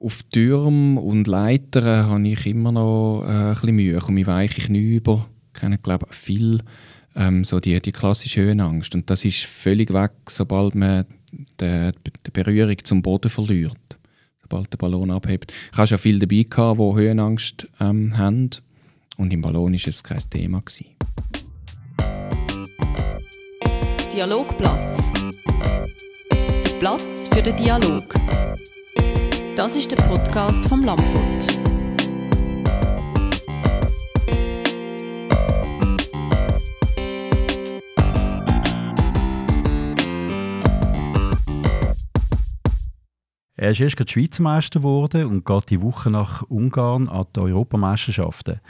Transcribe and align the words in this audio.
Auf 0.00 0.22
Türmen 0.22 0.96
und 0.96 1.26
Leitern 1.26 2.06
habe 2.06 2.28
ich 2.28 2.46
immer 2.46 2.70
noch 2.70 3.24
äh, 3.26 3.30
ein 3.30 3.54
bisschen 3.54 3.74
Mühe. 3.74 3.98
Ich 3.98 4.26
weiche 4.26 4.62
Knie 4.62 4.94
über. 4.94 5.28
Ich 5.52 5.60
kenne, 5.60 5.78
glaube 5.78 6.06
viel 6.10 6.60
ähm, 7.16 7.42
so 7.42 7.58
die, 7.58 7.80
die 7.80 7.90
klassische 7.90 8.42
Höhenangst. 8.42 8.94
Und 8.94 9.10
das 9.10 9.24
ist 9.24 9.44
völlig 9.44 9.92
weg, 9.92 10.12
sobald 10.28 10.76
man 10.76 11.04
die, 11.32 11.90
die 12.26 12.30
Berührung 12.30 12.76
zum 12.84 13.02
Boden 13.02 13.28
verliert. 13.28 13.98
Sobald 14.40 14.72
der 14.72 14.78
Ballon 14.78 15.10
abhebt. 15.10 15.52
Ich 15.72 15.76
habe 15.76 15.88
schon 15.88 15.98
viele 15.98 16.20
dabei 16.20 16.44
gehabt, 16.48 16.78
die 16.78 16.94
Höhenangst 16.94 17.66
ähm, 17.80 18.16
haben. 18.16 18.50
Und 19.16 19.32
im 19.32 19.40
Ballon 19.40 19.72
war 19.72 19.80
es 19.84 20.04
kein 20.04 20.22
Thema. 20.30 20.60
Gewesen. 20.60 20.86
Dialogplatz. 24.14 25.10
Platz 26.78 27.28
für 27.32 27.42
den 27.42 27.56
Dialog. 27.56 28.14
Das 29.58 29.74
ist 29.74 29.90
der 29.90 29.96
Podcast 29.96 30.68
vom 30.68 30.84
Lamput. 30.84 31.58
Er 43.56 43.72
ist 43.72 43.80
erst 43.80 43.96
gerade 43.96 44.08
Schweizer 44.08 44.44
Meister 44.44 44.78
geworden 44.78 45.26
und 45.26 45.44
geht 45.44 45.70
die 45.70 45.82
Woche 45.82 46.08
nach 46.08 46.44
Ungarn 46.44 47.08
an 47.08 47.26
die 47.34 47.40
Europameisterschaften. 47.40 48.60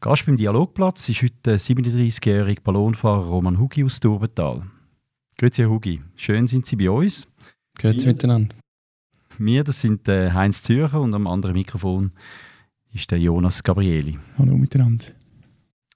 Gast 0.00 0.26
beim 0.26 0.36
Dialogplatz 0.36 1.08
ist 1.08 1.22
heute 1.22 1.36
der 1.46 1.58
37-jährige 1.58 2.60
Ballonfahrer 2.60 3.24
Roman 3.24 3.58
Hugi 3.58 3.84
aus 3.84 4.00
Turbental. 4.00 4.64
Grüezi, 5.38 5.62
Herr 5.62 5.70
Hugi. 5.70 6.02
Schön 6.14 6.46
sind 6.46 6.66
Sie 6.66 6.76
bei 6.76 6.90
uns. 6.90 7.26
Grüezi 7.78 8.06
miteinander. 8.06 8.54
Wir, 9.38 9.64
das 9.64 9.80
sind 9.80 10.06
der 10.06 10.32
Heinz 10.32 10.62
Zürcher 10.62 11.00
und 11.00 11.14
am 11.14 11.26
anderen 11.26 11.54
Mikrofon 11.54 12.12
ist 12.94 13.10
der 13.10 13.18
Jonas 13.18 13.62
Gabrieli. 13.62 14.18
Hallo 14.38 14.56
miteinander. 14.56 15.06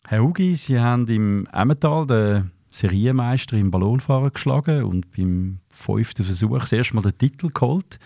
Herr 0.06 0.23
Hugi, 0.23 0.56
Sie 0.56 0.78
haben 0.78 1.09
im 1.09 1.47
Emmental 1.53 2.06
den 2.06 2.51
Serienmeister 2.69 3.56
im 3.56 3.70
Ballonfahren 3.70 4.33
geschlagen 4.33 4.84
und 4.84 5.11
beim 5.17 5.61
fünften 5.70 6.25
Versuch 6.25 6.59
das 6.59 6.73
erste 6.73 6.95
Mal 6.95 7.03
den 7.03 7.17
Titel 7.17 7.48
geholt. 7.48 7.98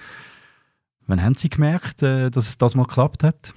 Wann 1.06 1.22
haben 1.22 1.34
Sie 1.34 1.50
gemerkt, 1.50 2.02
äh, 2.02 2.30
dass 2.30 2.48
es 2.48 2.56
das 2.56 2.74
mal 2.74 2.84
geklappt 2.84 3.24
hat? 3.24 3.54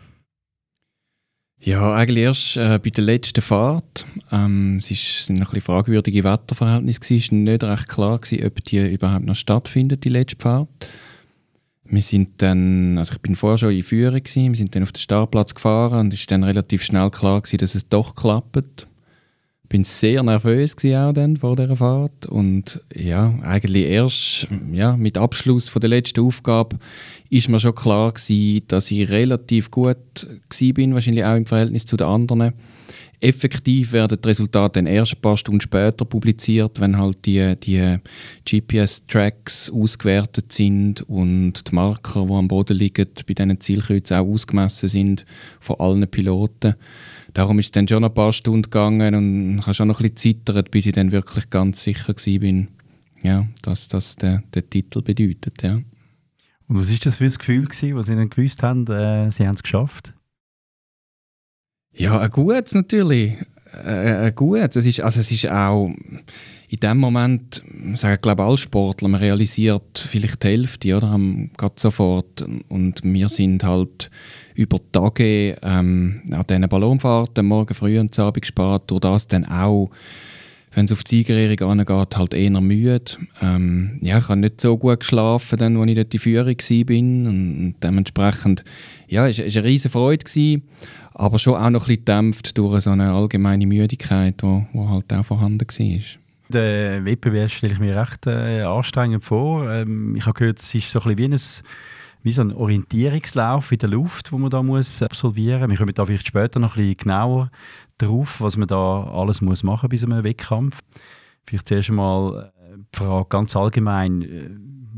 Ja, 1.60 1.94
eigentlich 1.94 2.23
erst 2.23 2.58
äh, 2.58 2.80
bei 2.84 2.90
der 2.90 3.04
letzten 3.04 3.42
Fahrt. 3.42 4.06
Ähm, 4.32 4.78
es 4.78 4.90
ist, 4.92 5.28
sind 5.28 5.38
ein 5.38 5.44
bisschen 5.44 5.62
fragwürdige 5.62 6.23
Wetterverhältnisse. 6.23 7.16
Es 7.16 7.32
war 7.32 7.38
nicht 7.38 7.64
recht 7.64 7.88
klar, 7.88 8.20
gewesen, 8.20 8.46
ob 8.46 8.64
die 8.64 8.94
überhaupt 8.94 9.26
noch 9.26 9.36
stattfindet, 9.36 10.04
die 10.04 10.10
letzte 10.10 10.42
Fahrt. 10.42 10.88
Wir 11.90 12.02
sind 12.02 12.42
dann, 12.42 12.98
also 12.98 13.14
ich 13.14 13.22
bin 13.22 13.36
vorher 13.36 13.58
schon 13.58 13.72
in 13.72 13.84
Führung 13.84 14.22
gewesen, 14.22 14.52
wir 14.52 14.58
sind 14.58 14.76
dann 14.76 14.84
auf 14.84 14.92
den 14.92 15.00
Startplatz 15.00 15.56
gefahren 15.56 16.00
und 16.00 16.14
es 16.14 16.22
ist 16.22 16.32
dann 16.32 16.44
relativ 16.44 16.84
schnell 16.84 17.10
klar 17.10 17.42
gewesen, 17.42 17.58
dass 17.58 17.76
es 17.76 17.88
doch 17.88 18.16
klappt. 18.16 18.87
Ich 19.68 19.70
bin 19.70 19.84
sehr 19.84 20.23
nervös 20.23 20.78
auch 20.78 21.12
dann 21.12 21.36
vor 21.36 21.58
dieser 21.58 21.76
Fahrt 21.76 22.26
und 22.26 22.82
ja, 22.96 23.38
eigentlich 23.42 23.88
erst 23.88 24.48
ja, 24.72 24.96
mit 24.96 25.18
Abschluss 25.18 25.68
von 25.68 25.82
der 25.82 25.90
letzten 25.90 26.22
Aufgabe 26.22 26.80
ist 27.30 27.50
mir 27.50 27.60
schon 27.60 27.76
klar 27.76 28.14
gewesen, 28.14 28.62
dass 28.70 28.90
ich 28.92 29.10
relativ 29.10 29.70
gut 29.70 29.98
bin, 30.73 30.94
wahrscheinlich 30.94 31.26
auch 31.26 31.36
im 31.36 31.45
Verhältnis 31.45 31.86
zu 31.86 31.98
den 31.98 32.08
anderen. 32.08 32.54
Effektiv 33.20 33.92
werden 33.92 34.18
die 34.23 34.28
Resultate 34.30 34.80
dann 34.80 34.86
erst 34.86 35.16
ein 35.16 35.22
paar 35.22 35.36
Stunden 35.36 35.60
später 35.60 36.06
publiziert, 36.06 36.80
wenn 36.80 36.98
halt 36.98 37.26
die, 37.26 37.58
die 37.58 37.98
GPS-Tracks 38.50 39.70
ausgewertet 39.70 40.54
sind 40.54 41.02
und 41.10 41.70
die 41.70 41.76
Marker, 41.76 42.26
die 42.26 42.34
am 42.34 42.48
Boden 42.48 42.78
liegen, 42.78 43.08
bei 43.28 43.34
diesen 43.34 43.60
Zielkreuzen 43.60 44.16
auch 44.16 44.28
ausgemessen 44.28 44.88
sind 44.88 45.26
von 45.60 45.78
allen 45.82 46.08
Piloten. 46.08 46.76
Darum 47.38 47.60
ist 47.60 47.68
es 47.68 47.72
dann 47.72 47.88
schon 47.88 48.04
ein 48.04 48.12
paar 48.16 48.34
Stunden 48.34 48.64
gegangen 48.64 49.14
und 49.14 49.60
ich 49.60 49.68
habe 49.68 49.76
schon 49.76 49.88
noch 49.88 50.00
ein 50.00 50.10
bisschen 50.10 50.44
zittert, 50.44 50.72
bis 50.72 50.88
ich 50.88 50.94
dann 50.94 51.12
wirklich 51.12 51.52
ganz 51.52 51.84
sicher 51.84 52.16
war, 52.16 52.67
ja, 53.22 53.45
dass 53.61 53.88
das 53.88 54.16
der, 54.16 54.42
der 54.56 54.66
Titel 54.66 55.04
bedeutet. 55.04 55.61
Ja. 55.61 55.76
Und 55.76 56.80
was 56.80 56.89
war 56.89 56.98
das 57.00 57.17
für 57.17 57.26
ein 57.26 57.32
Gefühl, 57.32 57.66
gewesen, 57.66 57.95
was 57.95 58.08
Sie 58.08 58.16
dann 58.16 58.32
gewusst 58.32 58.64
haben, 58.64 58.88
äh, 58.88 59.30
Sie 59.30 59.48
haben 59.48 59.54
es 59.54 59.61
geschafft? 59.61 60.16
Ja, 61.94 62.20
ein 62.20 62.32
gutes 62.32 62.73
natürlich. 62.73 63.34
Ein 63.86 64.34
gutes. 64.34 64.76
Es 64.76 64.88
ist, 64.88 65.02
also 65.02 65.20
es 65.20 65.32
ist 65.32 65.48
auch 65.48 65.92
in 66.70 66.80
dem 66.80 66.98
Moment, 66.98 67.61
sagen 67.94 68.20
glaube 68.20 68.45
alle 68.45 68.58
Sportler, 68.58 69.10
man 69.10 69.22
realisiert 69.22 70.00
vielleicht 70.10 70.42
die 70.42 70.48
Hälfte, 70.48 70.98
oder, 70.98 71.11
haben 71.11 71.52
gerade 71.56 71.76
sofort. 71.78 72.44
Und 72.67 73.04
wir 73.04 73.30
sind 73.30 73.64
halt 73.64 74.10
über 74.58 74.80
Tage 74.92 75.56
ähm, 75.62 76.22
an 76.32 76.44
diesen 76.50 76.68
Ballonfahrten, 76.68 77.45
morgen 77.45 77.73
früh 77.73 78.00
und 78.00 78.18
Abend 78.20 78.42
gespart, 78.42 78.90
durch 78.90 79.02
das 79.02 79.28
dann 79.28 79.45
auch 79.45 79.90
wenn 80.73 80.86
es 80.86 80.92
auf 80.92 81.04
die 81.04 81.23
Siegerehrung 81.23 81.80
angeht, 81.80 82.18
halt 82.18 82.36
eher 82.36 82.62
müde. 82.62 83.02
Ähm, 83.42 83.98
ja, 84.02 84.20
ich 84.20 84.30
habe 84.30 84.40
nicht 84.40 84.62
so 84.62 84.78
gut 84.78 85.00
geschlafen, 85.00 85.58
dann, 85.58 85.76
als 85.76 85.90
ich 85.90 85.96
dort 85.96 86.14
in 86.14 86.20
Führung 86.20 86.56
war. 86.56 87.30
Und, 87.32 87.76
dementsprechend, 87.82 88.64
ja, 89.08 89.28
es 89.28 89.40
war 89.40 89.46
eine 89.46 89.64
riesige 89.64 89.92
Freude. 89.92 90.23
Gewesen, 90.23 90.62
aber 91.16 91.40
schon 91.40 91.56
auch 91.56 91.72
noch 91.72 91.88
ein 91.88 91.88
bisschen 91.88 92.06
gedämpft 92.06 92.58
durch 92.60 92.82
so 92.82 92.92
eine 92.92 93.12
allgemeine 93.12 93.66
Müdigkeit, 93.66 94.36
die 94.40 94.88
halt 94.88 95.12
auch 95.12 95.26
vorhanden 95.26 95.66
war. 95.67 96.00
Der 96.50 97.04
Wettbewerb 97.04 97.50
stelle 97.50 97.73
ich 97.73 97.80
mir 97.80 97.96
recht 97.96 98.28
äh, 98.28 98.62
anstrengend 98.62 99.23
vor. 99.23 99.67
Ähm, 99.72 100.16
ich 100.16 100.28
habe 100.28 100.38
gehört, 100.38 100.60
es 100.60 100.76
ist 100.76 100.92
so 100.92 101.00
ein 101.00 101.16
bisschen 101.16 101.32
wie 101.32 101.36
ein 101.36 101.40
wie 102.23 102.32
so 102.32 102.42
ein 102.42 102.54
Orientierungslauf 102.54 103.72
in 103.72 103.80
der 103.80 103.89
Luft, 103.89 104.32
den 104.32 104.42
man 104.42 104.50
da 104.50 104.64
muss 104.64 105.02
absolvieren. 105.02 105.70
Wir 105.70 105.78
kommen 105.78 105.94
da 105.94 106.05
vielleicht 106.05 106.28
später 106.28 106.60
noch 106.60 106.76
ein 106.76 106.83
bisschen 106.83 106.98
genauer 106.98 107.52
drauf, 107.98 108.42
was 108.42 108.58
man 108.58 108.67
da 108.67 109.04
alles 109.04 109.42
muss 109.42 109.64
machen 109.64 109.89
bei 109.89 109.98
so 109.98 110.08
einem 110.08 110.23
Wettkampf. 110.23 110.82
Vielleicht 111.45 111.67
zuerst 111.67 111.89
einmal 111.89 112.52
äh, 112.61 112.78
die 112.78 112.98
Frage 112.98 113.30
ganz 113.30 113.55
allgemein, 113.55 114.22
äh, 114.22 114.50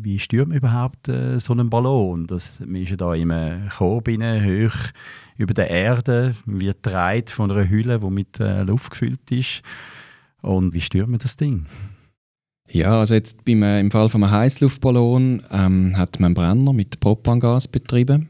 wie 0.01 0.19
stürmt 0.19 0.49
man 0.49 0.57
überhaupt 0.57 1.07
äh, 1.07 1.39
so 1.39 1.53
einen 1.53 1.69
Ballon? 1.69 2.25
Das, 2.27 2.59
man 2.59 2.81
ist 2.81 2.89
ja 2.89 2.97
da 2.97 3.13
in 3.13 3.31
einem 3.31 3.69
Korb 3.69 4.07
rein, 4.07 4.43
hoch 4.43 4.75
über 5.37 5.53
der 5.53 5.69
Erde, 5.69 6.35
wird 6.45 6.83
gedreht 6.83 7.29
von 7.29 7.51
einer 7.51 7.69
Hülle, 7.69 7.99
die 7.99 8.09
mit 8.09 8.39
äh, 8.39 8.63
Luft 8.63 8.91
gefüllt 8.91 9.31
ist. 9.31 9.61
Und 10.41 10.73
wie 10.73 10.81
stürmt 10.81 11.09
man 11.09 11.19
das 11.19 11.37
Ding? 11.37 11.65
Ja, 12.71 12.99
also 12.99 13.15
jetzt 13.15 13.45
beim, 13.45 13.63
äh, 13.63 13.79
im 13.79 13.89
Fall 13.89 14.09
von 14.09 14.23
einem 14.23 14.31
Heißluftballon 14.31 15.41
ähm, 15.51 15.97
hat 15.97 16.19
man 16.19 16.27
einen 16.27 16.35
Brenner 16.35 16.73
mit 16.73 16.99
Propangas 16.99 17.67
betrieben 17.67 18.29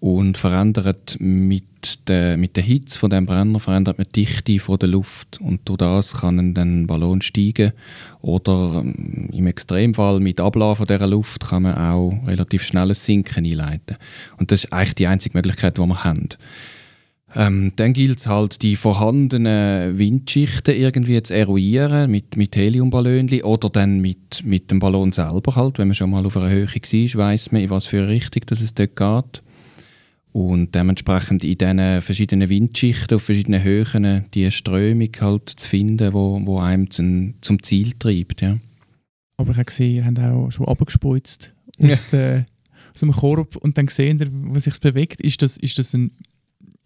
und 0.00 0.36
verändert 0.36 1.16
mit 1.18 2.08
der, 2.08 2.36
mit 2.36 2.56
der 2.56 2.62
Hitze 2.62 2.98
von 2.98 3.08
dem 3.08 3.24
Brenner 3.24 3.60
verändert 3.60 3.96
man 3.96 4.06
die 4.14 4.26
Dichte 4.26 4.60
von 4.60 4.78
der 4.78 4.90
Luft 4.90 5.40
und 5.40 5.66
durch 5.66 5.78
das 5.78 6.12
kann 6.12 6.52
dann 6.52 6.86
Ballon 6.86 7.22
steigen 7.22 7.72
oder 8.20 8.82
ähm, 8.84 9.30
im 9.32 9.46
Extremfall 9.46 10.20
mit 10.20 10.40
Ablauf 10.40 10.84
dieser 10.84 11.06
Luft 11.06 11.48
kann 11.48 11.62
man 11.62 11.78
auch 11.78 12.12
relativ 12.26 12.64
schnelles 12.64 13.06
Sinken 13.06 13.46
einleiten 13.46 13.96
und 14.36 14.50
das 14.50 14.64
ist 14.64 14.72
eigentlich 14.74 14.96
die 14.96 15.06
einzige 15.06 15.38
Möglichkeit, 15.38 15.78
die 15.78 15.82
wir 15.82 16.04
haben. 16.04 16.28
Ähm, 17.36 17.72
dann 17.76 17.92
gilt 17.92 18.20
es 18.20 18.26
halt, 18.26 18.62
die 18.62 18.76
vorhandenen 18.76 19.98
Windschichten 19.98 20.74
irgendwie 20.74 21.20
zu 21.22 21.34
eruieren 21.34 22.10
mit, 22.10 22.36
mit 22.36 22.54
Heliumballonchen 22.54 23.42
oder 23.42 23.70
dann 23.70 24.00
mit, 24.00 24.44
mit 24.44 24.70
dem 24.70 24.78
Ballon 24.78 25.10
selber 25.10 25.56
halt. 25.56 25.78
Wenn 25.78 25.88
man 25.88 25.96
schon 25.96 26.10
mal 26.10 26.24
auf 26.24 26.36
einer 26.36 26.50
Höhe 26.50 26.68
war, 26.68 27.28
weiß 27.28 27.52
man, 27.52 27.62
in 27.62 27.70
was 27.70 27.86
für 27.86 27.98
eine 27.98 28.08
Richtung 28.08 28.42
dass 28.46 28.60
es 28.60 28.74
dort 28.74 28.94
geht. 28.94 29.42
Und 30.32 30.74
dementsprechend 30.74 31.44
in 31.44 31.58
diesen 31.58 32.02
verschiedenen 32.02 32.48
Windschichten 32.48 33.16
auf 33.16 33.22
verschiedenen 33.22 33.62
Höhen 33.62 34.24
die 34.34 34.50
Strömung 34.50 35.10
halt 35.20 35.48
zu 35.48 35.68
finden, 35.68 36.12
wo, 36.12 36.40
wo 36.44 36.58
einem 36.58 36.90
zum, 36.90 37.34
zum 37.40 37.62
Ziel 37.62 37.92
treibt. 37.98 38.42
Ja. 38.42 38.58
Aber 39.36 39.50
ich 39.50 39.56
habe 39.56 39.66
gesehen, 39.66 39.94
ihr 39.96 40.04
habt 40.04 40.18
auch 40.18 40.50
schon 40.50 40.66
abgespeuzt 40.66 41.52
aus, 41.82 42.06
ja. 42.10 42.44
aus 42.92 43.00
dem 43.00 43.12
Korb 43.12 43.56
und 43.56 43.78
dann 43.78 43.86
gesehen, 43.86 44.20
wie 44.52 44.60
sich 44.60 44.78
bewegt. 44.80 45.20
Ist 45.20 45.42
das, 45.42 45.56
ist 45.56 45.78
das 45.78 45.94
ein, 45.94 46.10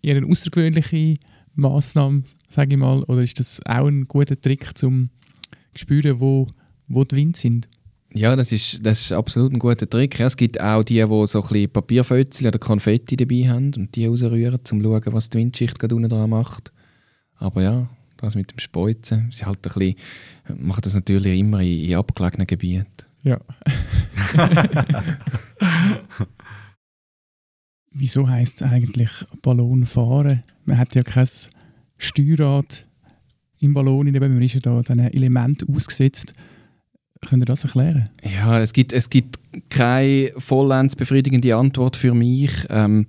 eher 0.02 0.16
eine 0.16 0.26
außergewöhnliche 0.26 1.16
Massnahme, 1.54 2.22
sage 2.48 2.74
ich 2.74 2.80
mal, 2.80 3.02
oder 3.04 3.22
ist 3.22 3.38
das 3.40 3.60
auch 3.66 3.86
ein 3.86 4.06
guter 4.06 4.40
Trick, 4.40 4.70
um 4.82 5.10
zu 5.74 5.80
spüren, 5.80 6.20
wo, 6.20 6.46
wo 6.86 7.04
die 7.04 7.16
Wind 7.16 7.36
sind? 7.36 7.68
Ja, 8.14 8.34
das 8.36 8.52
ist, 8.52 8.84
das 8.84 9.00
ist 9.02 9.12
absolut 9.12 9.52
ein 9.52 9.58
guter 9.58 9.88
Trick. 9.88 10.18
Ja, 10.18 10.26
es 10.26 10.36
gibt 10.36 10.60
auch 10.60 10.82
die, 10.82 10.94
die 10.94 11.26
so 11.26 11.42
ein 11.42 11.48
bisschen 11.48 11.70
Papierfötzchen 11.70 12.46
oder 12.46 12.58
Konfetti 12.58 13.16
dabei 13.16 13.48
haben 13.48 13.74
und 13.76 13.94
die 13.94 14.06
rausrühren, 14.06 14.54
um 14.54 14.64
zu 14.64 14.80
schauen, 14.80 15.12
was 15.12 15.28
die 15.28 15.38
Windschicht 15.38 15.78
gerade 15.78 15.94
unten 15.94 16.08
dran 16.08 16.30
macht. 16.30 16.72
Aber 17.36 17.62
ja, 17.62 17.88
das 18.16 18.34
mit 18.34 18.50
dem 18.50 18.58
Speuzen 18.58 19.28
ist 19.28 19.44
halt 19.44 19.58
ein 19.66 19.72
bisschen, 19.74 19.96
macht 20.66 20.86
das 20.86 20.94
natürlich 20.94 21.38
immer 21.38 21.60
in, 21.60 21.84
in 21.84 21.96
abgelegenen 21.96 22.46
Gebieten. 22.46 22.86
Ja. 23.24 23.40
Wieso 27.90 28.28
heisst 28.28 28.62
es 28.62 28.70
eigentlich 28.70 29.10
Ballon 29.42 29.86
fahren? 29.86 30.42
Man 30.66 30.78
hat 30.78 30.94
ja 30.94 31.02
kein 31.02 31.28
Steuerrad 31.96 32.86
im 33.60 33.74
Ballon, 33.74 34.12
man 34.12 34.42
ist 34.42 34.54
ja 34.54 34.60
da 34.60 34.80
diesen 34.80 35.00
Element 35.00 35.68
ausgesetzt 35.68 36.34
Könnt 37.26 37.42
ihr 37.42 37.46
das 37.46 37.64
erklären? 37.64 38.10
Ja, 38.22 38.60
es 38.60 38.72
gibt, 38.72 38.92
es 38.92 39.10
gibt 39.10 39.38
keine 39.70 40.32
vollends 40.38 40.94
befriedigende 40.94 41.54
Antwort 41.56 41.96
für 41.96 42.14
mich. 42.14 42.52
Ähm, 42.70 43.06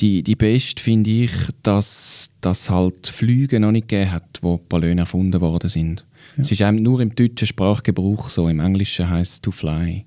die, 0.00 0.22
die 0.22 0.36
beste 0.36 0.82
finde 0.82 1.10
ich, 1.10 1.32
dass 1.62 2.30
das 2.40 2.70
halt 2.70 3.08
Flüge 3.08 3.58
noch 3.58 3.72
nicht 3.72 3.88
gegeben 3.88 4.12
hat, 4.12 4.38
wo 4.42 4.58
Ballone 4.58 5.00
erfunden 5.00 5.40
worden 5.40 5.68
sind. 5.70 6.04
Ja. 6.36 6.42
Es 6.42 6.52
ist 6.52 6.60
eben 6.60 6.82
nur 6.82 7.00
im 7.00 7.14
deutschen 7.14 7.46
Sprachgebrauch 7.46 8.30
so. 8.30 8.48
Im 8.48 8.60
Englischen 8.60 9.08
heißt 9.08 9.32
es 9.32 9.40
to 9.40 9.50
fly. 9.50 10.04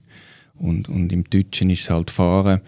Und, 0.56 0.88
und 0.88 1.12
im 1.12 1.24
Deutschen 1.30 1.70
ist 1.70 1.84
es 1.84 1.90
halt 1.90 2.12
fahren. 2.12 2.62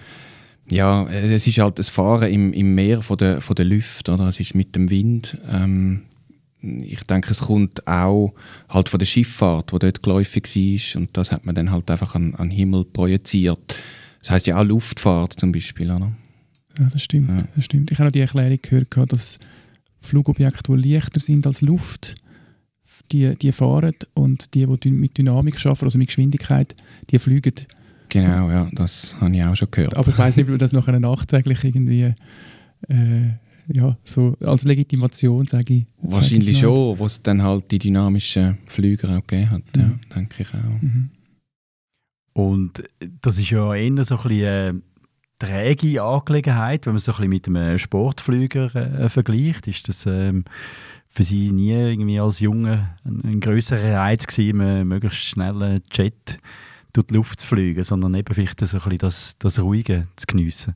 Ja, 0.72 1.06
es 1.08 1.46
ist 1.46 1.58
halt 1.58 1.80
das 1.80 1.90
Fahren 1.90 2.32
im, 2.32 2.54
im 2.54 2.74
Meer 2.74 3.02
von 3.02 3.18
der, 3.18 3.42
von 3.42 3.56
der 3.56 3.66
Luft. 3.66 4.08
Oder? 4.08 4.28
Es 4.28 4.40
ist 4.40 4.56
mit 4.56 4.76
dem 4.76 4.90
Wind. 4.90 5.38
Ähm, 5.50 6.04
ich 6.62 7.04
denke, 7.04 7.32
es 7.32 7.42
kommt 7.42 7.86
auch 7.88 8.34
halt 8.70 8.88
von 8.88 9.00
der 9.00 9.06
Schifffahrt, 9.06 9.72
die 9.74 9.80
dort 9.80 10.02
geläufig 10.02 10.46
war. 10.46 11.02
Und 11.02 11.10
das 11.18 11.32
hat 11.32 11.46
man 11.46 11.56
dann 11.56 11.72
halt 11.72 11.92
einfach 11.92 12.16
an, 12.16 12.36
an 12.36 12.50
den 12.50 12.58
Himmel 12.58 12.86
projiziert. 12.86 13.76
Das 14.22 14.32
heißt 14.32 14.48
ja 14.48 14.60
auch 14.60 14.64
Luftfahrt 14.64 15.34
zum 15.40 15.52
Beispiel. 15.52 15.92
Oder? 15.92 16.12
Ja, 16.80 16.90
das 16.92 17.04
stimmt. 17.04 17.30
Ja. 17.30 17.48
Das 17.56 17.66
stimmt. 17.66 17.92
Ich 17.92 17.98
habe 17.98 18.08
noch 18.08 18.14
die 18.14 18.22
Erklärung 18.22 18.60
gehört, 18.62 19.12
dass 19.12 19.40
Flugobjekte, 20.00 20.76
die 20.78 20.94
leichter 20.94 21.20
sind 21.20 21.46
als 21.46 21.62
Luft, 21.62 22.16
die, 23.12 23.36
die 23.36 23.52
fahren 23.52 23.96
und 24.14 24.54
die, 24.54 24.66
die 24.66 24.92
mit 24.92 25.18
Dynamik 25.18 25.64
arbeiten, 25.66 25.86
also 25.86 25.98
mit 25.98 26.08
Geschwindigkeit, 26.08 26.76
die 27.10 27.20
fliegen. 27.20 27.56
Genau, 28.12 28.52
ja, 28.52 28.68
das 28.74 29.16
habe 29.22 29.34
ich 29.34 29.42
auch 29.42 29.56
schon 29.56 29.72
gehört. 29.72 29.96
Aber 29.96 30.10
ich 30.10 30.18
weiß 30.18 30.36
nicht, 30.36 30.50
ob 30.50 30.60
das 30.60 30.74
nachher 30.74 31.00
nachträglich 31.00 31.64
irgendwie 31.64 32.14
äh, 32.90 33.30
ja, 33.74 33.98
so 34.04 34.36
als 34.42 34.66
Legitimation, 34.66 35.48
sage 35.48 35.76
ich. 35.76 35.86
Wahrscheinlich 36.02 36.44
sag 36.44 36.52
ich 36.52 36.60
schon, 36.60 37.00
wo 37.00 37.06
es 37.06 37.24
dann 37.24 37.42
halt 37.42 37.72
die 37.72 37.80
dynamischen 37.80 38.58
Flüger 38.66 39.18
auch 39.18 39.26
gegeben 39.26 39.52
hat, 39.52 39.64
mhm. 39.78 39.82
ja, 39.82 39.92
denke 40.14 40.44
ich 40.44 40.50
auch. 40.54 40.82
Mhm. 40.82 41.10
Und 42.34 42.84
das 43.22 43.38
ist 43.38 43.50
ja 43.50 43.74
eher 43.74 44.04
so 44.04 44.18
ein 44.18 44.24
bisschen 44.24 44.46
eine 44.46 44.82
träge 45.40 46.04
Angelegenheit, 46.04 46.86
wenn 46.86 46.94
man 46.94 46.98
es 46.98 47.06
so 47.06 47.14
ein 47.14 47.30
bisschen 47.30 47.30
mit 47.30 47.48
einem 47.48 47.78
Sportflüger 47.78 48.76
äh, 48.76 49.08
vergleicht. 49.08 49.70
Ist 49.70 49.88
das 49.88 50.06
ähm, 50.06 50.44
für 51.08 51.24
Sie 51.24 51.54
nie 51.54 51.72
irgendwie 51.72 52.20
als 52.20 52.42
Junge 52.42 52.90
ein, 53.06 53.22
ein 53.24 53.40
größerer 53.40 54.00
Reiz 54.00 54.28
gewesen, 54.28 54.60
einen 54.60 54.88
möglichst 54.90 55.24
schnellen 55.24 55.82
Jet 55.94 56.40
durch 56.94 57.08
die 57.08 57.14
Luft 57.16 57.42
zu 57.42 57.48
fliegen, 57.48 57.84
sondern 57.84 58.14
eben 58.16 58.34
vielleicht 58.34 58.60
so 58.60 58.66
ein 58.66 58.72
bisschen 58.72 58.98
das, 58.98 59.36
das 59.40 59.60
Ruhige 59.60 60.08
zu 60.16 60.26
geniessen? 60.28 60.76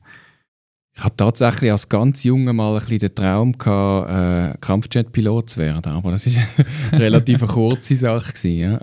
Ich 0.98 1.04
hatte 1.04 1.16
tatsächlich 1.16 1.70
als 1.70 1.88
ganz 1.90 2.24
junger 2.24 2.54
mal 2.54 2.72
ein 2.72 2.80
bisschen 2.80 3.00
den 3.00 3.14
Traum 3.14 3.52
gehabt, 3.52 4.10
äh, 4.10 4.58
Kampfjet-Pilot 4.60 5.50
zu 5.50 5.60
werden, 5.60 5.92
aber 5.92 6.12
das 6.12 6.26
ist 6.26 6.38
eine 6.90 7.00
relativ 7.00 7.40
kurze 7.46 7.96
Sache 7.96 8.32
gewesen, 8.32 8.58
ja. 8.58 8.80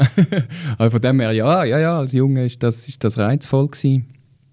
aber 0.77 0.91
von 0.91 1.01
dem 1.01 1.19
her, 1.21 1.31
ja, 1.31 1.63
ja, 1.63 1.79
ja, 1.79 1.97
als 1.97 2.11
Junge 2.11 2.45
ist 2.45 2.61
das, 2.61 2.87
ist 2.87 3.03
das 3.03 3.17
reizvoll 3.17 3.67
gewesen. 3.67 4.05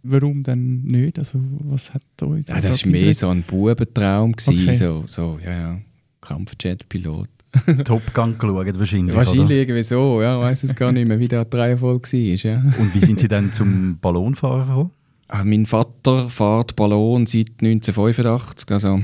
Warum 0.03 0.43
denn 0.43 0.85
nicht? 0.85 1.19
Also 1.19 1.39
was 1.65 1.93
hat 1.93 2.03
euch 2.23 2.45
ja, 2.49 2.63
Das 2.63 2.83
war 2.83 2.91
mehr 2.91 3.13
so 3.13 3.29
ein 3.29 3.43
Bubentraum 3.43 4.33
gewesen, 4.33 4.63
okay. 4.63 4.75
so, 4.75 5.05
so, 5.07 5.39
ja, 5.45 5.53
ja, 5.53 5.79
Kampfjet-Pilot. 6.23 7.29
Top 7.85 8.03
Gun 8.15 8.39
geschaut 8.39 8.79
wahrscheinlich, 8.79 9.15
Wahrscheinlich 9.15 9.51
irgendwie 9.51 9.83
so, 9.83 10.23
ja, 10.23 10.39
ich 10.39 10.45
weiß 10.45 10.65
es 10.65 10.75
gar 10.75 10.93
nicht 10.93 11.07
mehr, 11.07 11.19
wie 11.19 11.29
der 11.29 11.47
Reihenfolge 11.53 12.13
war. 12.13 12.53
Ja. 12.53 12.63
Und 12.79 12.95
wie 12.95 13.01
sind 13.01 13.19
Sie 13.19 13.29
dann 13.29 13.53
zum 13.53 13.99
Ballonfahren 14.01 14.67
gekommen? 14.69 14.91
Äh, 15.29 15.45
mein 15.45 15.67
Vater 15.67 16.29
fährt 16.29 16.77
Ballon 16.77 17.27
seit 17.27 17.61
1985, 17.61 18.71
also 18.71 19.03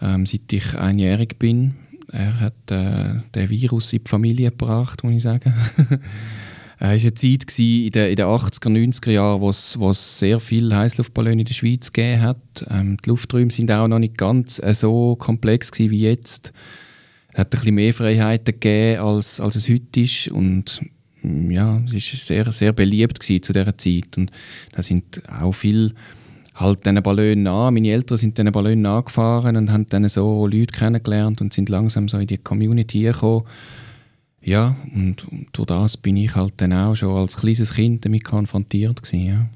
ähm, 0.00 0.26
seit 0.26 0.52
ich 0.52 0.78
einjährig 0.78 1.38
bin. 1.38 1.74
Er 2.12 2.40
hat 2.40 2.70
äh, 2.70 3.20
den 3.34 3.50
Virus 3.50 3.92
in 3.92 4.02
die 4.04 4.08
Familie 4.08 4.50
gebracht, 4.50 5.04
muss 5.04 5.14
ich 5.14 5.22
sagen. 5.22 5.52
Es 6.78 6.82
war 6.82 6.90
eine 6.90 7.14
Zeit 7.14 7.58
in 7.58 7.90
den, 7.90 8.10
in 8.10 8.16
den 8.16 8.26
80er, 8.26 8.68
90er 8.68 9.10
Jahren, 9.10 9.40
wo 9.40 9.48
es 9.48 10.18
sehr 10.18 10.40
viele 10.40 10.76
Heißluftballone 10.76 11.40
in 11.40 11.46
der 11.46 11.54
Schweiz 11.54 11.90
gegeben 11.90 12.20
hat. 12.20 12.66
Ähm, 12.70 12.98
die 13.02 13.08
Lufträume 13.08 13.50
sind 13.50 13.70
auch 13.70 13.88
noch 13.88 13.98
nicht 13.98 14.18
ganz 14.18 14.58
äh, 14.62 14.74
so 14.74 15.16
komplex 15.16 15.70
wie 15.78 16.00
jetzt. 16.00 16.52
Hat 17.36 17.48
ein 17.48 17.50
bisschen 17.50 17.74
mehr 17.74 17.94
Freiheiten 17.94 18.46
gegeben, 18.46 19.00
als, 19.00 19.40
als 19.40 19.56
es 19.56 19.68
heute 19.68 20.00
ist. 20.00 20.28
Und 20.28 20.80
ja, 21.22 21.82
es 21.86 21.92
war 21.92 22.00
sehr, 22.00 22.52
sehr 22.52 22.72
beliebt 22.72 23.22
zu 23.22 23.52
dieser 23.52 23.78
Zeit. 23.78 24.16
Und 24.16 24.30
da 24.72 24.82
sind 24.82 25.22
auch 25.28 25.52
viele 25.52 25.92
halt 26.54 26.84
diesen 26.84 27.02
Ballonen 27.02 27.42
nach. 27.42 27.70
Meine 27.70 27.90
Eltern 27.90 28.18
sind 28.18 28.38
diesen 28.38 28.52
Ballonen 28.52 28.82
nachgefahren 28.82 29.56
und 29.56 29.70
haben 29.70 29.86
dann 29.88 30.08
so 30.08 30.46
Leute 30.46 30.72
kennengelernt 30.76 31.40
und 31.40 31.52
sind 31.52 31.68
langsam 31.68 32.08
so 32.08 32.18
in 32.18 32.26
die 32.26 32.38
Community 32.38 33.02
gekommen. 33.02 33.44
Ja, 34.42 34.76
und, 34.94 35.26
und 35.28 35.48
durch 35.52 35.66
das 35.66 35.96
bin 35.96 36.16
ich 36.16 36.34
halt 36.34 36.54
dann 36.58 36.72
auch 36.72 36.94
schon 36.94 37.16
als 37.16 37.36
kleines 37.36 37.74
Kind 37.74 38.04
damit 38.04 38.24
konfrontiert 38.24 39.02
gewesen, 39.02 39.26
ja. 39.26 39.46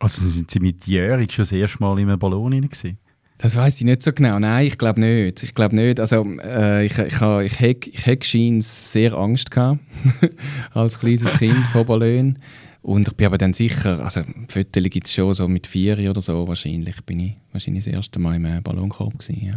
Also 0.00 0.22
sind 0.22 0.50
Sie 0.50 0.60
mit 0.60 0.86
Jörg 0.86 1.32
schon 1.32 1.44
das 1.44 1.52
erste 1.52 1.78
Mal 1.78 1.98
in 1.98 2.10
einem 2.10 2.18
Ballon 2.18 2.50
gewesen? 2.50 2.98
Das 3.38 3.56
weiß 3.56 3.78
ich 3.78 3.84
nicht 3.84 4.02
so 4.02 4.12
genau. 4.12 4.38
Nein, 4.38 4.66
ich 4.66 4.78
glaube 4.78 5.00
nicht. 5.00 5.42
Ich 5.42 5.54
glaube 5.54 5.74
nicht. 5.74 5.98
Also 5.98 6.24
äh, 6.42 6.86
ich, 6.86 6.96
ich, 6.98 7.20
ich, 7.20 7.60
ich, 7.60 8.06
ich, 8.06 8.34
ich 8.34 8.66
sehr 8.66 9.14
Angst 9.14 9.50
gehabt 9.50 9.80
als 10.72 11.00
kleines 11.00 11.32
Kind 11.34 11.66
vor 11.68 11.84
Ballonen. 11.84 12.38
Und 12.84 13.08
ich 13.08 13.14
bin 13.14 13.26
aber 13.26 13.38
dann 13.38 13.54
sicher, 13.54 14.04
also 14.04 14.20
Fotos 14.48 14.82
gibt 14.90 15.06
es 15.06 15.14
schon 15.14 15.32
so 15.32 15.48
mit 15.48 15.66
vier 15.66 16.10
oder 16.10 16.20
so 16.20 16.46
wahrscheinlich, 16.46 17.02
bin 17.06 17.18
ich 17.18 17.36
wahrscheinlich 17.50 17.84
das 17.84 17.94
erste 17.94 18.18
Mal 18.18 18.36
im 18.36 18.62
Ballonkorb 18.62 19.18
gewesen, 19.18 19.42
ja. 19.42 19.54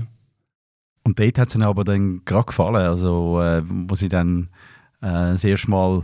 Und 1.04 1.20
dort 1.20 1.38
hat 1.38 1.50
es 1.50 1.56
Ihnen 1.56 1.66
aber 1.66 1.84
dann 1.84 2.22
gerade 2.24 2.46
gefallen, 2.46 2.88
also 2.88 3.42
äh, 3.42 3.64
wo 3.66 3.96
Sie 3.96 4.08
dann 4.08 4.48
äh, 5.02 5.34
das 5.34 5.44
erste 5.44 5.70
Mal 5.70 6.04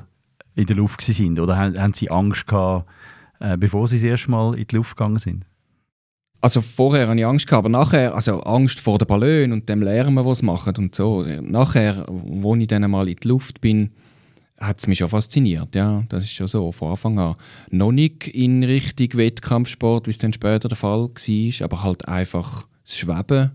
in 0.55 0.65
der 0.65 0.75
Luft 0.75 1.01
sind 1.01 1.39
oder 1.39 1.55
haben, 1.55 1.79
haben 1.79 1.93
Sie 1.93 2.11
Angst 2.11 2.45
gehabt, 2.45 2.89
äh, 3.39 3.55
bevor 3.55 3.87
Sie 3.87 3.97
das 3.97 4.03
erste 4.03 4.29
Mal 4.29 4.55
in 4.55 4.67
die 4.67 4.75
Luft 4.75 4.97
gegangen 4.97 5.19
sind? 5.19 5.45
Also 6.43 6.59
vorher 6.59 7.07
hatte 7.07 7.21
ich 7.21 7.25
Angst, 7.25 7.53
aber 7.53 7.69
nachher, 7.69 8.13
also 8.13 8.41
Angst 8.41 8.81
vor 8.81 8.97
den 8.97 9.07
Ballon 9.07 9.53
und 9.53 9.69
dem 9.69 9.81
Lärm, 9.81 10.17
was 10.17 10.41
machen 10.41 10.75
und 10.77 10.93
so. 10.93 11.23
Nachher, 11.41 12.05
wo 12.09 12.53
ich 12.57 12.67
dann 12.67 12.91
mal 12.91 13.07
in 13.07 13.15
die 13.15 13.29
Luft 13.29 13.61
bin, 13.61 13.91
hat 14.59 14.79
es 14.79 14.87
mich 14.87 14.97
schon 14.97 15.07
fasziniert, 15.07 15.73
ja, 15.73 16.03
das 16.09 16.25
ist 16.25 16.33
schon 16.33 16.49
so, 16.49 16.73
von 16.73 16.91
Anfang 16.91 17.17
an. 17.17 17.35
Noch 17.69 17.93
nicht 17.93 18.27
in 18.27 18.61
Richtung 18.61 19.07
Wettkampfsport, 19.13 20.05
wie 20.05 20.11
es 20.11 20.17
dann 20.17 20.33
später 20.33 20.67
der 20.67 20.75
Fall 20.75 21.07
war, 21.07 21.65
aber 21.65 21.81
halt 21.81 22.09
einfach 22.09 22.67
das 22.83 22.97
Schweben. 22.97 23.51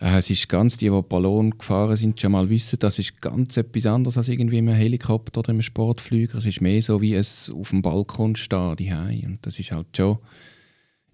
Äh, 0.00 0.18
es 0.18 0.30
ist 0.30 0.48
ganz, 0.48 0.76
die, 0.76 0.90
die 0.90 1.02
Ballon 1.08 1.58
gefahren 1.58 1.96
sind, 1.96 2.20
schon 2.20 2.30
mal 2.30 2.48
wissen, 2.48 2.78
das 2.78 3.00
ist 3.00 3.20
ganz 3.20 3.56
etwas 3.56 3.84
anderes 3.84 4.16
als 4.16 4.28
irgendwie 4.28 4.58
im 4.58 4.68
Helikopter 4.68 5.40
oder 5.40 5.50
im 5.50 5.60
Sportflüger. 5.60 6.38
Es 6.38 6.46
ist 6.46 6.60
mehr 6.60 6.80
so, 6.82 7.00
wie 7.00 7.14
es 7.14 7.50
auf 7.50 7.70
dem 7.70 7.82
Balkon 7.82 8.36
steht, 8.36 8.78
die 8.78 8.92
Und 8.92 9.38
das 9.42 9.58
ist 9.58 9.72
halt 9.72 9.88
schon 9.96 10.18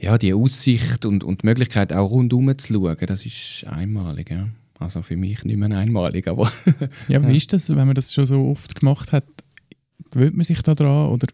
ja, 0.03 0.19
die 0.19 0.35
Aussicht 0.35 1.07
und, 1.07 1.23
und 1.23 1.43
die 1.43 1.47
Möglichkeit 1.47 1.93
auch 1.93 2.11
rundherum 2.11 2.59
zu 2.59 2.75
schauen, 2.75 2.97
das 3.07 3.25
ist 3.25 3.65
einmalig. 3.69 4.31
Ja. 4.31 4.49
Also 4.79 5.03
für 5.03 5.17
mich 5.17 5.45
nicht 5.45 5.57
mehr 5.57 5.71
einmalig, 5.79 6.27
aber... 6.27 6.51
ja, 7.09 7.27
wie 7.27 7.37
ist 7.37 7.53
das, 7.53 7.71
wenn 7.71 7.87
man 7.87 7.95
das 7.95 8.13
schon 8.13 8.27
so 8.27 8.49
oft 8.49 8.75
gemacht 8.75 9.13
hat? 9.13 9.25
Gewöhnt 10.11 10.37
man 10.37 10.45
sich 10.45 10.61
da 10.63 10.75
dran 10.75 11.09
oder 11.09 11.29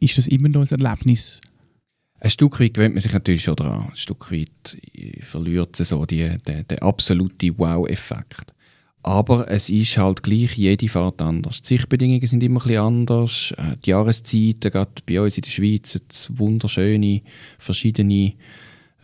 ist 0.00 0.16
das 0.16 0.26
immer 0.28 0.48
noch 0.48 0.62
ein 0.62 0.80
Erlebnis? 0.80 1.40
Ein 2.20 2.30
Stück 2.30 2.58
weit 2.58 2.74
gewöhnt 2.74 2.94
man 2.94 3.02
sich 3.02 3.12
natürlich 3.12 3.42
schon 3.42 3.56
daran. 3.56 3.90
Ein 3.90 3.96
Stück 3.96 4.32
weit 4.32 4.78
verliert 5.22 5.78
es 5.78 5.90
so 5.90 6.06
die, 6.06 6.36
den, 6.38 6.66
den 6.66 6.78
absoluten 6.78 7.58
Wow-Effekt. 7.58 8.54
Aber 9.02 9.48
es 9.48 9.70
ist 9.70 9.96
halt 9.96 10.22
gleich 10.22 10.54
jede 10.54 10.88
Fahrt 10.88 11.22
anders. 11.22 11.62
Die 11.62 11.68
Sichtbedingungen 11.68 12.26
sind 12.26 12.42
immer 12.42 12.64
ein 12.66 12.76
anders. 12.76 13.54
Äh, 13.56 13.76
die 13.84 13.90
Jahreszeiten, 13.90 14.70
gerade 14.70 14.90
bei 15.06 15.20
uns 15.20 15.36
in 15.36 15.42
der 15.42 15.50
Schweiz, 15.50 15.98
es 16.08 16.36
wunderschöne, 16.36 17.22
verschiedene 17.58 18.34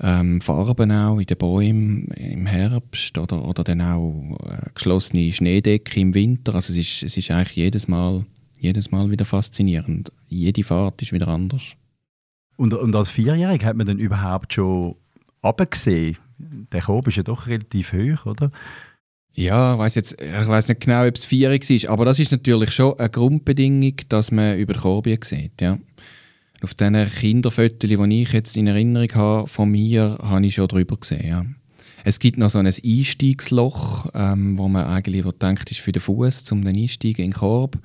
ähm, 0.00 0.40
Farben 0.40 0.90
auch 0.90 1.18
in 1.18 1.26
den 1.26 1.38
Bäumen 1.38 2.08
im 2.08 2.46
Herbst 2.46 3.16
oder, 3.16 3.46
oder 3.46 3.62
dann 3.62 3.80
auch 3.80 4.36
äh, 4.44 4.70
geschlossene 4.74 5.32
Schneedecke 5.32 6.00
im 6.00 6.14
Winter. 6.14 6.54
Also 6.56 6.72
es 6.72 6.78
ist, 6.78 7.02
es 7.04 7.16
ist 7.16 7.30
eigentlich 7.30 7.56
jedes 7.56 7.86
Mal, 7.86 8.26
jedes 8.58 8.90
Mal 8.90 9.10
wieder 9.10 9.24
faszinierend. 9.24 10.10
Jede 10.26 10.64
Fahrt 10.64 11.00
ist 11.02 11.12
wieder 11.12 11.28
anders. 11.28 11.62
Und, 12.56 12.74
und 12.74 12.94
als 12.94 13.08
Vierjähriger 13.10 13.66
hat 13.66 13.76
man 13.76 13.86
dann 13.86 13.98
überhaupt 13.98 14.54
schon 14.54 14.96
abgesehen? 15.42 16.18
Der 16.38 16.82
Korb 16.82 17.06
ist 17.08 17.16
ja 17.16 17.22
doch 17.22 17.46
relativ 17.46 17.92
hoch, 17.92 18.26
oder? 18.26 18.50
Ja, 19.36 19.76
weiß 19.76 19.96
jetzt, 19.96 20.20
ich 20.20 20.46
weiß 20.46 20.68
nicht 20.68 20.80
genau, 20.80 21.06
ob 21.06 21.16
es 21.16 21.24
vierig 21.24 21.68
ist, 21.68 21.86
aber 21.86 22.04
das 22.04 22.20
ist 22.20 22.30
natürlich 22.30 22.70
schon 22.70 22.98
eine 22.98 23.10
Grundbedingung, 23.10 23.96
dass 24.08 24.30
man 24.30 24.58
über 24.58 24.74
Korbien 24.74 25.18
sieht. 25.22 25.60
Ja. 25.60 25.78
Auf 26.62 26.74
diesen 26.74 27.08
Kinderfotos, 27.08 27.90
die 27.90 28.22
ich 28.22 28.32
jetzt 28.32 28.56
in 28.56 28.68
Erinnerung 28.68 29.12
habe 29.14 29.48
von 29.48 29.70
mir, 29.70 30.18
habe 30.22 30.46
ich 30.46 30.54
schon 30.54 30.68
drüber 30.68 30.96
gesehen. 30.96 31.26
Ja. 31.26 31.44
Es 32.04 32.20
gibt 32.20 32.38
noch 32.38 32.50
so 32.50 32.58
ein 32.58 32.66
Einstiegsloch, 32.66 34.06
ähm, 34.14 34.56
wo 34.56 34.68
man 34.68 34.84
eigentlich 34.86 35.24
wo 35.24 35.32
denkt, 35.32 35.70
ist 35.70 35.80
für 35.80 35.92
den 35.92 36.02
Fuß 36.02 36.44
zum 36.44 36.64
den 36.64 36.76
Einsteigen 36.76 37.24
in 37.24 37.30
den 37.30 37.36
Korb. 37.36 37.78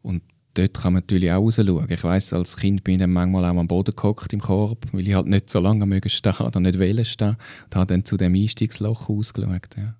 Und 0.00 0.22
dort 0.54 0.74
kann 0.74 0.94
man 0.94 1.02
natürlich 1.02 1.30
auch 1.32 1.42
raus 1.42 1.56
schauen. 1.56 1.86
Ich 1.90 2.02
weiß, 2.02 2.32
als 2.32 2.56
Kind 2.56 2.82
bin 2.82 2.94
ich 2.94 3.00
dann 3.00 3.12
manchmal 3.12 3.44
auch 3.44 3.56
am 3.56 3.68
Boden 3.68 3.94
gehockt 3.94 4.32
im 4.32 4.40
Korb, 4.40 4.86
weil 4.92 5.06
ich 5.06 5.14
halt 5.14 5.26
nicht 5.26 5.50
so 5.50 5.60
lange 5.60 5.84
mögen 5.86 6.08
stehen 6.08 6.34
oder 6.38 6.60
nicht 6.60 6.78
wollen 6.78 7.04
stehen. 7.04 7.36
Und 7.66 7.74
habe 7.74 7.86
dann 7.92 8.04
zu 8.04 8.16
dem 8.16 8.34
Einstiegsloch 8.34 9.08
ausgeschaut. 9.08 9.76
Ja. 9.76 9.96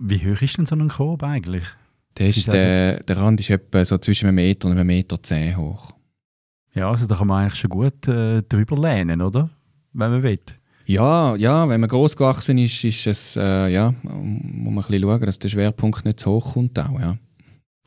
Wie 0.00 0.18
hoch 0.18 0.40
ist 0.42 0.58
denn 0.58 0.66
so 0.66 0.74
ein 0.74 0.88
Korb 0.88 1.22
eigentlich? 1.22 1.64
Der, 2.16 2.28
ist, 2.28 2.46
der, 2.52 3.02
der 3.02 3.16
Rand 3.16 3.40
ist 3.40 3.50
etwa 3.50 3.84
so 3.84 3.98
zwischen 3.98 4.26
einem 4.26 4.36
Meter 4.36 4.66
und 4.66 4.72
einem 4.72 4.86
Meter 4.86 5.22
zehn 5.22 5.56
hoch. 5.56 5.92
Ja, 6.74 6.90
also 6.90 7.06
da 7.06 7.16
kann 7.16 7.26
man 7.26 7.42
eigentlich 7.42 7.60
schon 7.60 7.70
gut 7.70 8.06
äh, 8.08 8.42
drüber 8.42 8.76
lehnen, 8.76 9.22
oder? 9.22 9.50
Wenn 9.92 10.10
man 10.10 10.22
will. 10.22 10.40
Ja, 10.86 11.36
ja, 11.36 11.68
wenn 11.68 11.80
man 11.80 11.88
groß 11.90 12.16
gewachsen 12.16 12.58
ist, 12.58 12.82
ist 12.82 13.06
es, 13.06 13.36
äh, 13.36 13.68
ja, 13.68 13.92
muss 14.02 14.12
man 14.12 14.68
ein 14.68 14.74
bisschen 14.76 15.02
schauen, 15.02 15.20
dass 15.20 15.38
der 15.38 15.48
Schwerpunkt 15.48 16.04
nicht 16.04 16.20
zu 16.20 16.30
hoch 16.30 16.54
kommt 16.54 16.78
auch, 16.78 16.98
ja. 16.98 17.18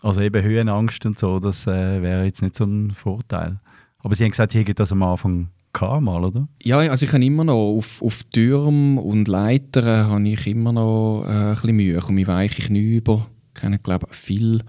Also 0.02 0.22
eben 0.22 0.44
Höhenangst 0.44 1.06
und 1.06 1.18
so, 1.18 1.40
das 1.40 1.68
äh, 1.68 2.02
wäre 2.02 2.26
jetzt 2.26 2.42
nicht 2.42 2.56
so 2.56 2.66
ein 2.66 2.92
Vorteil. 2.92 3.60
Aber 4.00 4.16
Sie 4.16 4.24
haben 4.24 4.32
gesagt, 4.32 4.52
Sie 4.52 4.60
hätten 4.60 4.76
das 4.76 4.92
am 4.92 5.04
Anfang 5.04 5.50
mal, 5.80 6.24
oder? 6.24 6.48
Ja, 6.64 6.80
also 6.80 7.06
ich 7.06 7.14
habe 7.14 7.24
immer 7.24 7.44
noch 7.44 7.78
auf, 7.78 8.02
auf 8.02 8.24
Türmen 8.26 8.98
und 8.98 9.28
Leitern 9.28 10.08
habe 10.08 10.28
ich 10.28 10.48
immer 10.48 10.72
noch 10.72 11.26
äh, 11.26 11.32
ein 11.32 11.54
bisschen 11.54 11.76
Mühe. 11.76 11.98
Ich 11.98 12.04
komme 12.04 12.28
weiche 12.28 12.62
Knie 12.62 12.98
über. 12.98 13.28
Ich 13.54 13.62
kenne, 13.62 13.80
glaube 13.80 14.08
viel 14.12 14.62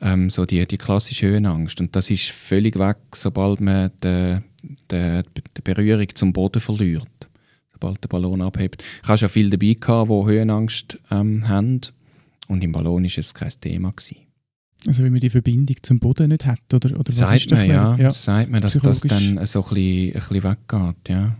ähm, 0.00 0.30
so 0.30 0.44
die, 0.44 0.66
die 0.66 0.78
klassische 0.78 1.26
Höhenangst. 1.26 1.80
Und 1.80 1.94
das 1.96 2.10
ist 2.10 2.30
völlig 2.30 2.78
weg, 2.78 2.98
sobald 3.14 3.60
man 3.60 3.90
die, 4.02 4.38
die, 4.90 5.22
die 5.56 5.62
Berührung 5.62 6.08
zum 6.14 6.32
Boden 6.32 6.60
verliert. 6.60 7.08
Sobald 7.72 8.02
der 8.02 8.08
Ballon 8.08 8.42
abhebt. 8.42 8.82
Ich 9.02 9.08
habe 9.08 9.18
schon 9.18 9.28
viele 9.28 9.50
dabei 9.50 9.74
gehabt, 9.74 10.10
die 10.10 10.24
Höhenangst 10.24 10.98
ähm, 11.10 11.48
haben. 11.48 11.80
Und 12.48 12.64
im 12.64 12.72
Ballon 12.72 13.02
war 13.02 13.10
es 13.18 13.34
kein 13.34 13.52
Thema. 13.60 13.90
Gewesen. 13.90 14.25
Also 14.86 15.02
wenn 15.02 15.12
man 15.12 15.20
die 15.20 15.30
Verbindung 15.30 15.76
zum 15.82 15.98
Boden 15.98 16.28
nicht 16.28 16.46
hat, 16.46 16.60
oder, 16.72 16.98
oder 16.98 17.08
was 17.08 17.16
sagt 17.16 17.50
man, 17.50 17.68
ja, 17.68 17.96
ja. 17.96 18.10
Sagt 18.10 18.50
man, 18.50 18.60
dass 18.60 18.74
das 18.74 19.00
dann 19.00 19.44
so 19.46 19.62
ein 19.62 19.74
bisschen, 19.74 20.08
ein 20.08 20.12
bisschen 20.12 20.42
weggeht, 20.42 21.08
ja. 21.08 21.36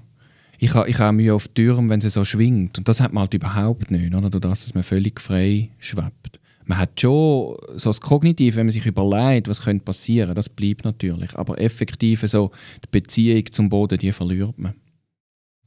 Ich 0.59 0.75
habe 0.75 0.89
ich 0.89 0.99
ha 0.99 1.13
Mühe 1.13 1.35
auf 1.35 1.49
Türen, 1.49 1.91
wenn 1.91 2.01
sie 2.01 2.11
so 2.11 2.25
schwingt. 2.25 2.79
Und 2.79 2.89
das 2.89 3.01
hat 3.01 3.13
man 3.13 3.23
halt 3.23 3.35
überhaupt 3.35 3.91
nicht, 3.91 4.15
oder? 4.15 4.31
Durch 4.31 4.41
das, 4.41 4.65
dass 4.65 4.75
man 4.75 4.83
völlig 4.83 5.21
frei 5.21 5.71
schwebt. 5.79 6.41
Man 6.65 6.79
hat 6.79 7.01
schon 7.01 7.57
so 7.77 7.91
das 7.91 8.01
Kognitiv, 8.01 8.57
wenn 8.57 8.67
man 8.67 8.73
sich 8.73 8.87
überlegt, 8.87 9.49
was 9.49 9.63
könnte 9.63 9.85
passieren, 9.85 10.35
das 10.35 10.49
bleibt 10.49 10.85
natürlich. 10.85 11.37
Aber 11.37 11.61
effektiv 11.61 12.23
so 12.27 12.51
die 12.85 12.89
Beziehung 12.91 13.45
zum 13.53 13.69
Boden, 13.69 13.99
die 13.99 14.11
verliert 14.13 14.59
man. 14.59 14.75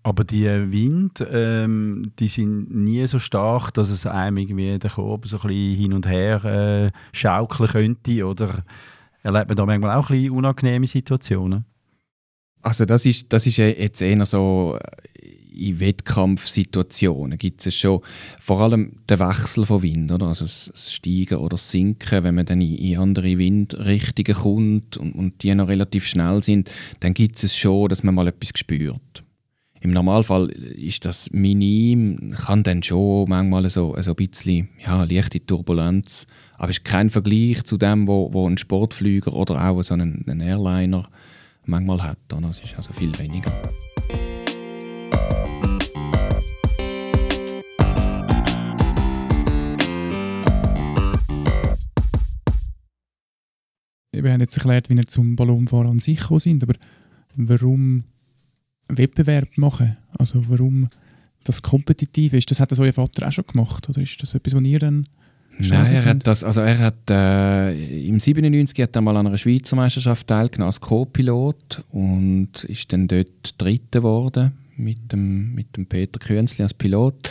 Aber 0.02 0.24
die 0.24 0.46
Wind, 0.46 1.26
ähm, 1.30 2.14
die 2.20 2.30
sind 2.30 2.74
nie 2.74 3.06
so 3.08 3.20
stark, 3.20 3.74
dass 3.74 3.90
es 3.90 4.06
einem 4.06 4.38
irgendwie 4.38 4.80
den 4.80 4.90
Korb 4.90 5.28
so 5.28 5.38
ein 5.42 5.50
hin 5.50 5.94
und 5.94 6.08
her 6.08 6.44
äh, 6.46 6.92
schaukeln 7.12 7.70
könnte? 7.70 8.26
Oder 8.26 8.64
erlebt 9.24 9.50
man 9.50 9.58
da 9.58 9.66
manchmal 9.66 9.98
auch 9.98 10.10
ein 10.10 10.30
unangenehme 10.30 10.88
Situationen? 10.88 11.66
Also 12.62 12.86
das 12.86 13.06
ist, 13.06 13.32
das 13.32 13.46
ist 13.46 13.58
jetzt 13.58 14.02
eher 14.02 14.26
so 14.26 14.78
äh, 14.80 15.68
in 15.68 15.80
Wettkampfsituationen 15.80 17.38
gibt 17.38 17.66
es 17.66 17.76
schon 17.76 18.02
vor 18.40 18.62
allem 18.62 18.94
den 19.10 19.20
Wechsel 19.20 19.66
von 19.66 19.82
Wind, 19.82 20.12
oder? 20.12 20.28
also 20.28 20.46
das 20.46 20.72
Steigen 20.94 21.38
oder 21.38 21.56
das 21.56 21.70
Sinken, 21.70 22.24
wenn 22.24 22.36
man 22.36 22.46
dann 22.46 22.62
in, 22.62 22.76
in 22.76 22.98
andere 22.98 23.38
Windrichtungen 23.38 24.34
kommt 24.34 24.98
und, 24.98 25.14
und 25.16 25.44
die 25.44 25.54
noch 25.54 25.68
relativ 25.68 26.06
schnell 26.06 26.42
sind, 26.44 26.70
dann 27.02 27.14
gibt 27.14 27.44
es 27.44 27.58
schon, 27.58 27.90
dass 27.90 28.04
man 28.04 28.16
mal 28.16 28.28
etwas 28.28 28.52
spürt. 28.56 29.24
Im 29.82 29.92
Normalfall 29.92 30.50
ist 30.50 31.06
das 31.06 31.32
minim, 31.32 32.36
kann 32.38 32.64
dann 32.64 32.84
schon 32.84 33.30
manchmal 33.30 33.70
so, 33.70 33.96
so 34.02 34.12
ein 34.12 34.16
bisschen 34.16 34.68
ja, 34.86 35.06
leichte 35.06 35.40
Turbulenz, 35.40 36.28
aber 36.58 36.72
es 36.72 36.80
ist 36.80 36.84
kein 36.84 37.10
Vergleich 37.10 37.64
zu 37.64 37.78
dem, 37.78 38.06
wo, 38.06 38.34
wo 38.34 38.46
ein 38.46 38.58
Sportflüger 38.58 39.32
oder 39.32 39.70
auch 39.70 39.82
so 39.82 39.94
ein, 39.94 40.26
ein 40.28 40.42
Airliner 40.42 41.08
manchmal 41.66 42.04
hat. 42.04 42.18
Es 42.50 42.62
ist 42.62 42.76
also 42.76 42.92
viel 42.92 43.18
weniger. 43.18 43.54
Wir 54.12 54.34
haben 54.34 54.42
jetzt 54.42 54.58
erklärt, 54.58 54.90
wie 54.90 54.98
wir 54.98 55.06
zum 55.06 55.38
Ballonfahren 55.38 55.88
an 55.88 56.00
sich 56.00 56.20
gekommen 56.20 56.42
sind, 56.42 56.64
aber 56.64 56.74
warum 57.38 58.04
Wettbewerb 58.90 59.58
machen? 59.58 59.98
Also 60.18 60.44
warum 60.48 60.88
das 61.44 61.62
kompetitiv 61.62 62.34
ist? 62.34 62.52
Das 62.52 62.60
hat 62.60 62.72
das 62.72 62.80
euer 62.80 62.94
Vater 62.94 63.28
auch 63.28 63.32
schon 63.32 63.46
gemacht? 63.46 63.88
Oder 63.90 64.02
ist 64.02 64.22
das 64.22 64.34
etwas, 64.34 64.56
was 64.56 64.64
ihr 64.64 64.80
dann 64.80 65.06
Nein, 65.62 65.94
er 65.94 66.06
hat 66.06 66.26
das, 66.26 66.44
also 66.44 66.62
er 66.62 66.80
hat 66.80 67.10
äh, 67.10 68.08
im 68.08 68.20
97 68.20 68.82
hat 68.82 68.96
er 68.96 69.02
mal 69.02 69.18
an 69.18 69.28
einer 69.28 69.38
Schweizer 69.38 69.76
Meisterschaft 69.76 70.28
teilgenommen 70.28 70.68
als 70.68 70.80
Co-Pilot 70.80 71.84
und 71.90 72.64
ist 72.64 72.94
dann 72.94 73.10
dort 73.10 73.56
Dritter 73.58 74.00
geworden 74.00 74.54
mit 74.78 75.12
dem, 75.12 75.54
mit 75.54 75.76
dem 75.76 75.86
Peter 75.86 76.18
Künzli 76.18 76.64
als 76.64 76.74
Pilot. 76.74 77.30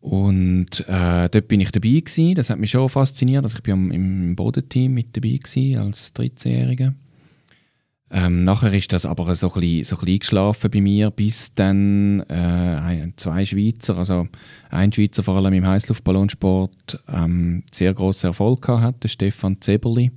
Und 0.00 0.80
äh, 0.88 1.28
dort 1.28 1.48
bin 1.48 1.60
ich 1.60 1.70
dabei 1.70 2.00
gewesen. 2.00 2.34
Das 2.34 2.48
hat 2.48 2.58
mich 2.58 2.70
schon 2.70 2.88
fasziniert. 2.88 3.44
Also 3.44 3.58
ich 3.58 3.62
bin 3.62 3.90
im 3.90 4.34
Bodenteam 4.34 4.94
mit 4.94 5.14
dabei 5.14 5.38
gewesen, 5.42 5.78
als 5.78 6.14
13-Jähriger. 6.14 6.94
Ähm, 8.10 8.42
nachher 8.44 8.72
ist 8.72 8.92
das 8.92 9.04
aber 9.04 9.34
so 9.36 9.52
ein, 9.52 9.60
bisschen, 9.60 9.84
so 9.84 9.96
ein 9.96 10.00
bisschen 10.00 10.14
eingeschlafen 10.14 10.70
bei 10.70 10.80
mir, 10.80 11.10
bis 11.10 11.52
dann 11.54 12.20
äh, 12.28 13.08
zwei 13.16 13.44
Schweizer, 13.44 13.98
also 13.98 14.28
ein 14.70 14.92
Schweizer 14.92 15.22
vor 15.22 15.36
allem 15.36 15.52
im 15.52 15.66
Heißluftballonsport, 15.66 17.04
ähm, 17.12 17.64
sehr 17.70 17.92
grossen 17.92 18.28
Erfolg 18.28 18.62
gehabt 18.62 18.82
hat, 18.82 19.02
der 19.02 19.08
Stefan 19.08 19.60
Zeberli 19.60 20.10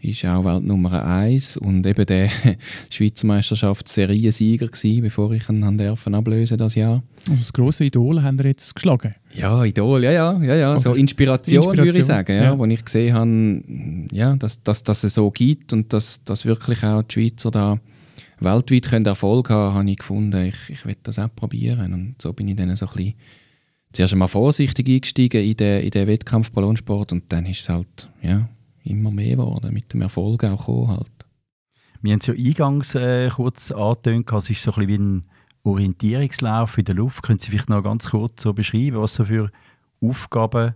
ist 0.00 0.24
auch 0.24 0.44
Weltnummer 0.44 1.04
1 1.04 1.56
und 1.56 1.86
eben 1.86 2.06
der 2.06 2.30
Schweizer 2.90 3.26
Meisterschaftsseriensieger 3.26 4.68
gewesen, 4.68 5.02
bevor 5.02 5.32
ich 5.32 5.48
ihn 5.48 5.78
dürfen 5.78 6.14
ablösen 6.14 6.56
das 6.56 6.74
Jahr. 6.74 7.02
Also 7.28 7.40
das 7.40 7.52
große 7.52 7.84
Idol 7.84 8.22
haben 8.22 8.38
wir 8.38 8.46
jetzt 8.46 8.74
geschlagen? 8.74 9.14
Ja, 9.34 9.64
Idol, 9.64 10.04
ja, 10.04 10.12
ja, 10.12 10.42
ja, 10.42 10.54
ja. 10.54 10.78
so 10.78 10.94
Inspiration, 10.94 11.56
Inspiration, 11.56 11.84
würde 11.84 11.98
ich 11.98 12.04
sagen, 12.04 12.36
ja, 12.36 12.44
ja. 12.44 12.58
wo 12.58 12.64
ich 12.64 12.84
gesehen 12.84 13.14
habe, 13.14 14.16
ja, 14.16 14.36
dass, 14.36 14.62
dass, 14.62 14.82
dass 14.82 15.04
es 15.04 15.14
so 15.14 15.30
gibt 15.30 15.72
und 15.72 15.92
dass, 15.92 16.22
dass 16.24 16.44
wirklich 16.44 16.82
auch 16.84 17.02
die 17.02 17.14
Schweizer 17.14 17.50
da 17.50 17.78
weltweit 18.40 18.88
können 18.88 19.06
Erfolg 19.06 19.50
haben, 19.50 19.74
habe 19.74 19.90
ich 19.90 19.98
gefunden, 19.98 20.46
ich, 20.46 20.56
ich 20.68 20.86
will 20.86 20.96
das 21.02 21.18
auch 21.18 21.28
probieren 21.34 21.92
und 21.92 22.22
so 22.22 22.32
bin 22.32 22.48
ich 22.48 22.56
dann 22.56 22.74
so 22.76 22.86
ein 22.86 22.92
bisschen 22.94 23.14
zuerst 23.92 24.12
einmal 24.12 24.28
vorsichtig 24.28 24.88
eingestiegen 24.88 25.42
in 25.42 25.56
den, 25.56 25.82
in 25.82 25.90
den 25.90 26.06
Wettkampf 26.06 26.52
Ballonsport 26.52 27.12
und 27.12 27.24
dann 27.32 27.46
ist 27.46 27.60
es 27.60 27.68
halt, 27.68 28.10
ja, 28.22 28.48
immer 28.88 29.10
mehr 29.10 29.36
geworden, 29.36 29.72
mit 29.72 29.92
dem 29.92 30.02
Erfolg 30.02 30.44
auch 30.44 30.58
gekommen 30.58 30.88
halt. 30.88 31.26
Wir 32.00 32.12
haben 32.12 32.20
es 32.20 32.26
ja 32.26 32.34
eingangs 32.34 32.94
äh, 32.94 33.28
kurz 33.28 33.72
angetönt, 33.72 34.30
es 34.32 34.50
ist 34.50 34.62
so 34.62 34.72
ein 34.72 34.86
bisschen 34.86 34.88
wie 34.88 34.98
ein 34.98 35.24
Orientierungslauf 35.64 36.78
in 36.78 36.84
der 36.84 36.94
Luft. 36.94 37.22
Können 37.22 37.38
Sie 37.38 37.50
vielleicht 37.50 37.68
noch 37.68 37.82
ganz 37.82 38.10
kurz 38.10 38.42
so 38.42 38.52
beschreiben, 38.52 38.98
was 38.98 39.14
so 39.14 39.24
für 39.24 39.50
Aufgaben 40.00 40.74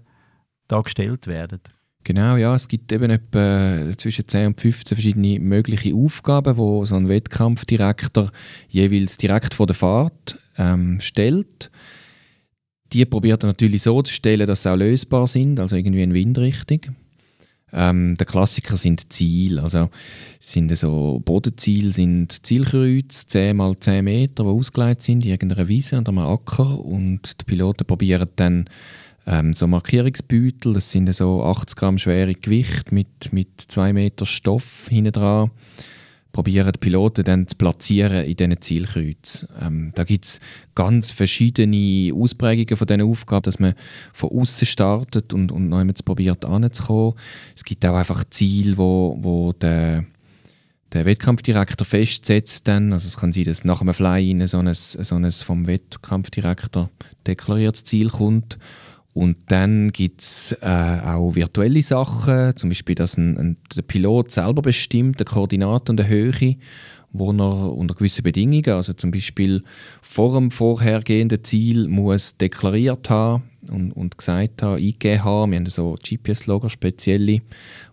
da 0.69 0.81
gestellt 0.81 1.27
werden? 1.27 1.61
Genau, 2.05 2.37
ja, 2.37 2.55
es 2.57 2.67
gibt 2.67 2.91
eben 2.91 3.11
etwa 3.11 3.97
zwischen 3.97 4.27
10 4.27 4.49
und 4.49 4.61
15 4.61 4.97
verschiedene 4.97 5.39
mögliche 5.39 5.95
Aufgaben, 5.95 6.57
wo 6.57 6.85
so 6.85 6.97
ein 6.97 7.09
Wettkampfdirektor 7.09 8.33
jeweils 8.69 9.17
direkt 9.19 9.55
vor 9.55 9.67
der 9.67 9.77
Fahrt 9.77 10.39
ähm, 10.59 11.01
stellt. 11.01 11.71
Die 12.93 13.05
probiert 13.05 13.45
er 13.45 13.49
natürlich 13.49 13.83
so 13.83 14.03
zu 14.03 14.13
stellen, 14.13 14.49
dass 14.49 14.65
sie 14.65 14.73
auch 14.73 14.77
lösbar 14.77 15.29
sind, 15.29 15.61
also 15.61 15.77
irgendwie 15.77 16.03
in 16.03 16.13
Windrichtung. 16.13 16.81
Ähm, 17.73 18.15
der 18.17 18.27
Klassiker 18.27 18.77
sind 18.77 19.13
Ziele, 19.13 19.63
also 19.63 19.89
sind 20.41 20.77
so 20.77 21.23
Bodenziele 21.25 21.93
sind 21.93 22.45
Zielkreuze, 22.45 23.27
10 23.27 23.57
mal 23.57 23.79
10 23.79 24.05
Meter, 24.05 24.45
die 24.45 24.51
ausgelegt 24.51 25.03
sind 25.03 25.25
in 25.25 25.31
irgendeiner 25.31 25.69
Wiese 25.69 25.99
oder 25.99 26.11
einem 26.11 26.19
Acker. 26.19 26.79
Und 26.79 27.41
die 27.41 27.45
Piloten 27.45 27.87
probieren 27.87 28.29
dann 28.37 28.69
ähm, 29.27 29.55
so 29.55 29.67
Markierungsbeutel, 29.67 30.75
das 30.75 30.91
sind 30.91 31.13
so 31.15 31.43
80 31.45 31.77
Gramm 31.77 31.99
schwere 31.99 32.35
Gewicht 32.35 32.93
mit, 32.93 33.33
mit 33.33 33.49
2 33.61 33.93
Meter 33.93 34.27
Stoff 34.27 34.89
hinten 34.89 35.13
dran, 35.13 35.51
probieren 36.33 36.73
die 36.73 36.79
Piloten 36.79 37.25
dann 37.25 37.47
zu 37.47 37.57
platzieren 37.57 38.25
in 38.25 38.37
diesen 38.37 38.61
Zielkreuzen. 38.61 39.49
Ähm, 39.61 39.93
da 39.95 40.05
gibt 40.05 40.25
es 40.25 40.41
ganz 40.75 41.11
verschiedene 41.11 42.13
Ausprägungen 42.15 42.77
von 42.77 42.87
diesen 42.87 43.03
Aufgaben, 43.03 43.43
dass 43.43 43.61
man 43.61 43.75
von 44.13 44.31
außen 44.31 44.67
startet 44.67 45.33
und, 45.33 45.53
und 45.53 45.69
noch 45.69 45.85
probiert 46.05 46.45
anzukommen. 46.45 47.15
Es 47.55 47.65
gibt 47.65 47.85
auch 47.85 47.95
einfach 47.95 48.25
Ziele, 48.31 48.79
wo, 48.79 49.19
wo 49.21 49.53
der, 49.53 50.05
der 50.93 51.05
Wettkampfdirektor 51.05 51.87
festsetzt. 51.87 52.67
Dann. 52.67 52.93
Also 52.93 53.09
es 53.09 53.17
kann 53.17 53.33
sein, 53.33 53.45
dass 53.45 53.65
nach 53.65 53.83
einem 53.83 53.95
Fly 53.95 54.47
so 54.47 54.59
ein, 54.59 54.73
so 54.73 55.15
ein 55.15 55.31
vom 55.31 55.67
Wettkampfdirektor 55.67 56.91
deklariertes 57.27 57.85
Ziel 57.85 58.09
kommt 58.09 58.59
und 59.15 59.37
dann 59.49 59.93
gibt 59.93 60.23
es 60.23 60.53
äh, 60.63 60.67
auch 60.67 61.35
virtuelle 61.35 61.83
Sachen, 61.83 62.57
zum 62.57 62.71
Beispiel, 62.71 62.95
dass 62.95 63.19
ein, 63.19 63.37
ein, 63.37 63.57
der 63.77 63.83
Pilot 63.83 64.31
selber 64.31 64.63
bestimmt, 64.63 65.21
die 65.21 65.25
Koordinaten 65.25 65.91
und 65.91 66.01
die 66.01 66.07
Höhe, 66.07 66.57
wo 67.13 67.31
er 67.31 67.77
unter 67.77 67.95
gewissen 67.95 68.23
Bedingungen, 68.23 68.71
also 68.71 68.95
zum 68.95 69.11
Beispiel 69.11 69.63
vor 70.01 70.33
dem 70.33 70.51
vorhergehenden 70.51 71.45
Ziel, 71.45 71.89
muss 71.89 72.39
deklariert 72.39 73.11
haben 73.11 73.43
und, 73.69 73.93
und 73.93 74.17
gesagt 74.17 74.63
haben, 74.63 74.77
eingegeben 74.77 75.25
haben. 75.25 75.53
Wir 75.53 75.59
haben 75.59 75.67
so 75.67 75.95
GPS-Logger 76.03 76.71
spezielle, 76.71 77.43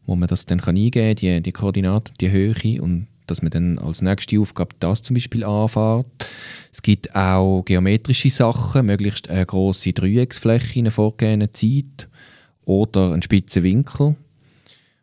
wo 0.06 0.16
man 0.16 0.30
das 0.30 0.46
dann 0.46 0.62
eingeben 0.62 0.94
kann, 0.94 1.16
die, 1.16 1.42
die 1.42 1.52
Koordinaten, 1.52 2.14
die 2.22 2.32
Höhe 2.32 2.82
und 2.82 3.08
dass 3.30 3.42
man 3.42 3.52
dann 3.52 3.80
als 3.80 4.02
nächste 4.02 4.40
Aufgabe 4.40 4.76
das 4.80 5.04
zum 5.04 5.14
Beispiel 5.14 5.44
anfährt. 5.44 6.06
Es 6.72 6.82
gibt 6.82 7.16
auch 7.16 7.64
geometrische 7.64 8.30
Sachen, 8.30 8.86
möglichst 8.86 9.30
eine 9.30 9.46
grosse 9.46 9.94
Dreiecksfläche 9.94 10.80
in 10.80 10.86
einer 10.86 10.92
vorgegebenen 10.92 11.54
Zeit 11.54 12.08
oder 12.66 13.12
einen 13.12 13.22
spitzen 13.22 13.64
Winkel. 13.64 14.16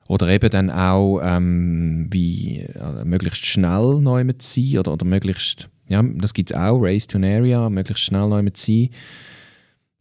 Oder 0.09 0.28
eben 0.28 0.50
dann 0.50 0.71
auch, 0.71 1.21
ähm, 1.23 2.06
wie 2.11 2.59
äh, 2.61 3.04
möglichst 3.04 3.45
schnell 3.45 4.00
neu 4.00 4.23
mit 4.25 4.40
sein 4.40 4.78
oder, 4.78 4.92
oder 4.92 5.04
möglichst, 5.04 5.68
ja, 5.88 6.02
das 6.02 6.33
gibt 6.33 6.52
es 6.52 6.56
auch, 6.56 6.78
Race 6.80 7.09
to 7.09 7.18
an 7.18 7.25
Area, 7.25 7.68
möglichst 7.68 8.04
schnell 8.04 8.28
neu 8.28 8.42
mit 8.42 8.56
sein. 8.56 8.90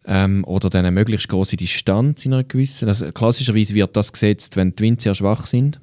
Ähm, 0.08 0.44
oder 0.46 0.70
dann 0.70 0.86
eine 0.86 0.91
möglichst 0.91 1.27
große 1.27 1.58
Distanz 1.58 2.25
in 2.25 2.34
einer 2.34 2.44
gewissen. 2.44 2.88
Also 2.88 3.12
klassischerweise 3.12 3.74
wird 3.74 3.96
das 3.96 4.13
gesetzt, 4.13 4.55
wenn 4.55 4.75
die 4.75 4.84
Winde 4.84 5.01
sehr 5.01 5.15
schwach 5.15 5.48
sind, 5.48 5.79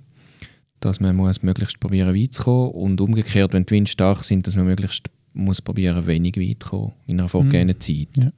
dass 0.85 1.01
man 1.01 1.17
muss 1.17 1.43
möglichst 1.43 1.81
probieren 1.81 2.15
weit 2.15 2.35
zu 2.35 2.43
kommen 2.43 2.71
und 2.73 3.01
umgekehrt, 3.01 3.53
wenn 3.53 3.65
die 3.67 3.71
Winde 3.75 3.91
stark 3.91 4.25
sind, 4.25 4.47
dass 4.47 4.57
man 4.57 4.67
möglichst 4.67 5.09
muss 5.35 5.63
probieren 5.63 6.07
wenig 6.07 6.37
weit 6.37 6.63
zu 6.63 6.69
kommen 6.69 6.93
in 7.07 7.19
einer 7.21 7.29
vorgegebenen 7.29 7.81
Zeit. 7.81 8.09
Ja. 8.19 8.31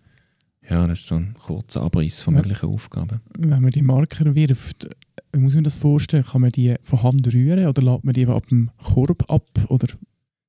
ja, 0.70 0.86
das 0.86 1.00
ist 1.00 1.06
so 1.08 1.16
ein 1.16 1.34
kurzer 1.44 1.82
Abriss 1.82 2.20
von 2.20 2.34
Ja. 2.34 2.40
möglichen 2.42 2.66
Aufgaben. 2.68 3.20
Wenn 3.38 3.62
man 3.62 3.70
die 3.70 3.82
Marker 3.82 4.34
wirft, 4.34 4.88
wie 5.32 5.40
muss 5.40 5.54
man 5.54 5.64
das 5.64 5.76
vorstellen? 5.76 6.24
Kann 6.24 6.42
man 6.42 6.50
die 6.50 6.74
von 6.82 7.02
Hand 7.02 7.32
rühren 7.34 7.66
oder 7.66 7.82
lädt 7.82 8.04
man 8.04 8.14
die 8.14 8.26
ab 8.26 8.46
dem 8.48 8.70
Korb 8.82 9.28
ab? 9.28 9.48
Oder 9.68 9.88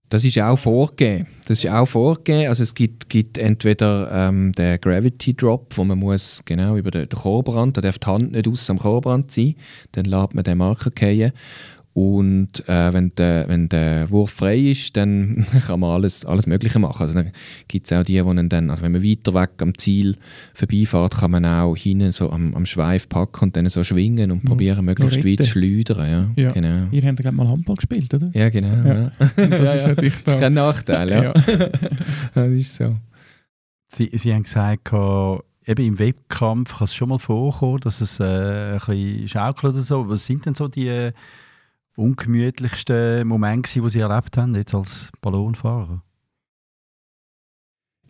Das 0.10 0.24
ist 0.24 0.38
auch 0.40 0.60
vorgegeben. 0.60 1.25
Das 1.48 1.64
ist 1.64 1.70
auch 1.72 1.88
vorgegeben. 1.88 2.50
Also 2.50 2.62
es 2.62 2.75
gibt, 2.75 3.10
gibt 3.10 3.40
entweder 3.40 4.12
ähm, 4.12 4.52
den 4.52 4.80
Gravity 4.80 5.34
Drop, 5.34 5.75
wo 5.75 5.84
man 5.84 5.98
muss 5.98 6.44
genau 6.46 6.78
über 6.78 6.92
den, 6.92 7.10
den 7.10 7.18
Korbrand, 7.20 7.75
da 7.78 7.82
darf 7.82 7.98
die 7.98 8.06
Hand 8.06 8.32
nicht 8.34 8.48
aus 8.48 8.70
am 8.70 8.78
Korbrand 8.78 9.32
sein, 9.32 9.56
dann 9.94 10.06
lässt 10.06 10.36
man 10.36 10.44
den 10.44 10.60
Marker 10.60 10.92
fallen. 10.96 11.32
Und 11.98 12.68
äh, 12.68 12.92
wenn, 12.92 13.16
der, 13.16 13.48
wenn 13.48 13.70
der 13.70 14.10
Wurf 14.10 14.32
frei 14.32 14.58
ist, 14.60 14.98
dann 14.98 15.46
kann 15.66 15.80
man 15.80 15.92
alles, 15.92 16.25
alles 16.25 16.46
Mögliche 16.46 16.78
machen. 16.78 17.02
Also 17.04 17.14
dann 17.14 17.32
gibt 17.70 17.90
es 17.90 17.98
auch 17.98 18.04
die, 18.04 18.22
die 18.22 18.50
dann, 18.50 18.70
also 18.70 18.84
wenn 18.84 18.92
man 18.92 19.02
weiter 19.02 19.34
weg 19.34 19.52
am 19.62 19.78
Ziel 19.78 20.18
vorbeifährt, 20.54 21.16
kann 21.16 21.32
man 21.32 21.46
auch 21.46 21.74
hinten 21.78 22.12
so 22.12 22.32
am, 22.32 22.54
am 22.54 22.66
Schweif 22.66 23.08
packen 23.08 23.46
und 23.46 23.56
dann 23.56 23.70
so 23.70 23.82
schwingen 23.86 24.30
und 24.32 24.44
Ja, 24.44 24.50
probieren, 24.50 24.84
möglichst 24.84 25.24
weit 25.24 25.44
zu 25.44 25.52
schleudern. 25.52 26.30
Ja, 26.36 26.44
Ja. 26.44 26.52
Genau. 26.52 26.88
ihr 26.92 27.02
habt 27.04 27.20
ja 27.20 27.24
gerade 27.24 27.32
mal 27.38 27.48
Handball 27.48 27.78
gespielt, 27.78 28.14
oder? 28.14 28.30
Ja, 28.34 28.50
genau. 28.50 28.75
Ja. 28.90 28.94
Ja. 29.04 29.12
Das 29.48 29.60
Ja, 29.62 29.72
ist 29.75 29.84
ja. 29.84 29.88
natürlich 29.88 30.16
Das 30.16 30.24
da. 30.25 30.34
ist 30.34 30.40
kein 30.42 30.54
Nachteil, 30.54 31.10
ja. 31.12 31.24
Ja. 31.24 31.34
das 32.36 32.52
ist 32.52 32.75
so. 32.75 32.98
Sie, 33.94 34.12
Sie 34.16 34.34
haben 34.34 34.44
gesagt, 34.44 34.92
eben 35.66 35.86
im 35.86 35.98
Wettkampf 35.98 36.78
kann 36.78 36.86
es 36.86 36.94
schon 36.94 37.08
mal 37.08 37.20
vorkommen, 37.20 37.80
dass 37.80 38.02
es 38.02 38.20
äh, 38.20 38.24
ein 38.74 38.80
bisschen 38.86 39.28
schaukelt 39.30 39.75
oder 39.75 39.82
so. 39.82 40.10
Was 40.10 40.25
sind 40.25 40.46
denn 40.46 40.56
so 40.56 40.68
die 40.68 40.90
äh, 40.90 41.14
ungemütlichsten 41.96 43.28
Momente, 43.28 43.70
gewesen, 43.70 43.84
die 43.84 43.90
Sie 43.90 44.00
erlebt 44.00 44.38
haben, 44.38 44.56
jetzt 44.56 44.74
als 44.74 45.12
Ballonfahrer? 45.22 46.02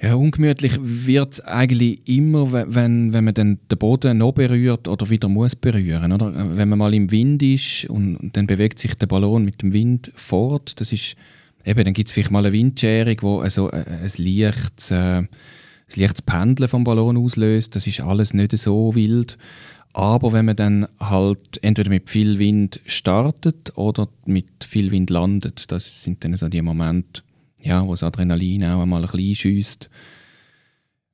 Ja, 0.01 0.15
ungemütlich 0.15 0.77
wird 0.81 1.33
es 1.33 1.41
eigentlich 1.41 2.05
immer, 2.07 2.51
we- 2.51 2.65
wenn, 2.67 3.13
wenn 3.13 3.23
man 3.23 3.33
dann 3.33 3.59
den 3.71 3.77
Boden 3.77 4.17
noch 4.17 4.33
berührt 4.33 4.89
oder 4.89 5.09
wieder 5.09 5.29
muss 5.29 5.55
berühren. 5.55 6.11
Oder? 6.11 6.33
Wenn 6.57 6.67
man 6.67 6.79
mal 6.79 6.93
im 6.93 7.11
Wind 7.11 7.41
ist 7.41 7.85
und, 7.89 8.31
dann 8.33 8.45
bewegt 8.45 8.77
sich 8.77 8.93
der 8.95 9.07
Ballon 9.07 9.45
mit 9.45 9.61
dem 9.61 9.71
Wind 9.71 10.11
fort, 10.13 10.81
das 10.81 10.91
ist, 10.91 11.15
eben, 11.63 11.85
dann 11.85 11.93
gibt 11.93 12.09
es 12.09 12.13
vielleicht 12.13 12.31
mal 12.31 12.45
eine 12.45 12.51
Windscherung, 12.51 13.15
wo 13.21 13.39
also 13.39 13.71
ein, 13.71 13.85
ein 13.87 14.11
leichtes, 14.17 14.91
äh, 14.91 15.19
ein 15.19 15.29
leichtes 15.95 16.23
Pendeln 16.23 16.67
vom 16.67 16.83
Ballon 16.83 17.15
auslöst. 17.15 17.73
Das 17.75 17.87
ist 17.87 18.01
alles 18.01 18.33
nicht 18.33 18.57
so 18.57 18.93
wild. 18.95 19.37
Aber 19.95 20.33
wenn 20.33 20.43
man 20.43 20.57
dann 20.57 20.87
halt 20.99 21.63
entweder 21.63 21.89
mit 21.89 22.09
viel 22.09 22.37
Wind 22.37 22.81
startet 22.85 23.77
oder 23.77 24.09
mit 24.25 24.65
viel 24.65 24.91
Wind 24.91 25.09
landet, 25.09 25.71
das 25.71 26.03
sind 26.03 26.21
dann 26.21 26.35
so 26.35 26.49
die 26.49 26.61
Momente, 26.61 27.21
ja, 27.61 27.81
wo 27.87 27.91
das 27.91 28.03
Adrenalin 28.03 28.65
auch 28.65 28.81
einmal 28.81 29.03
ein 29.03 29.09
bisschen 29.09 29.29
einschüsst. 29.29 29.89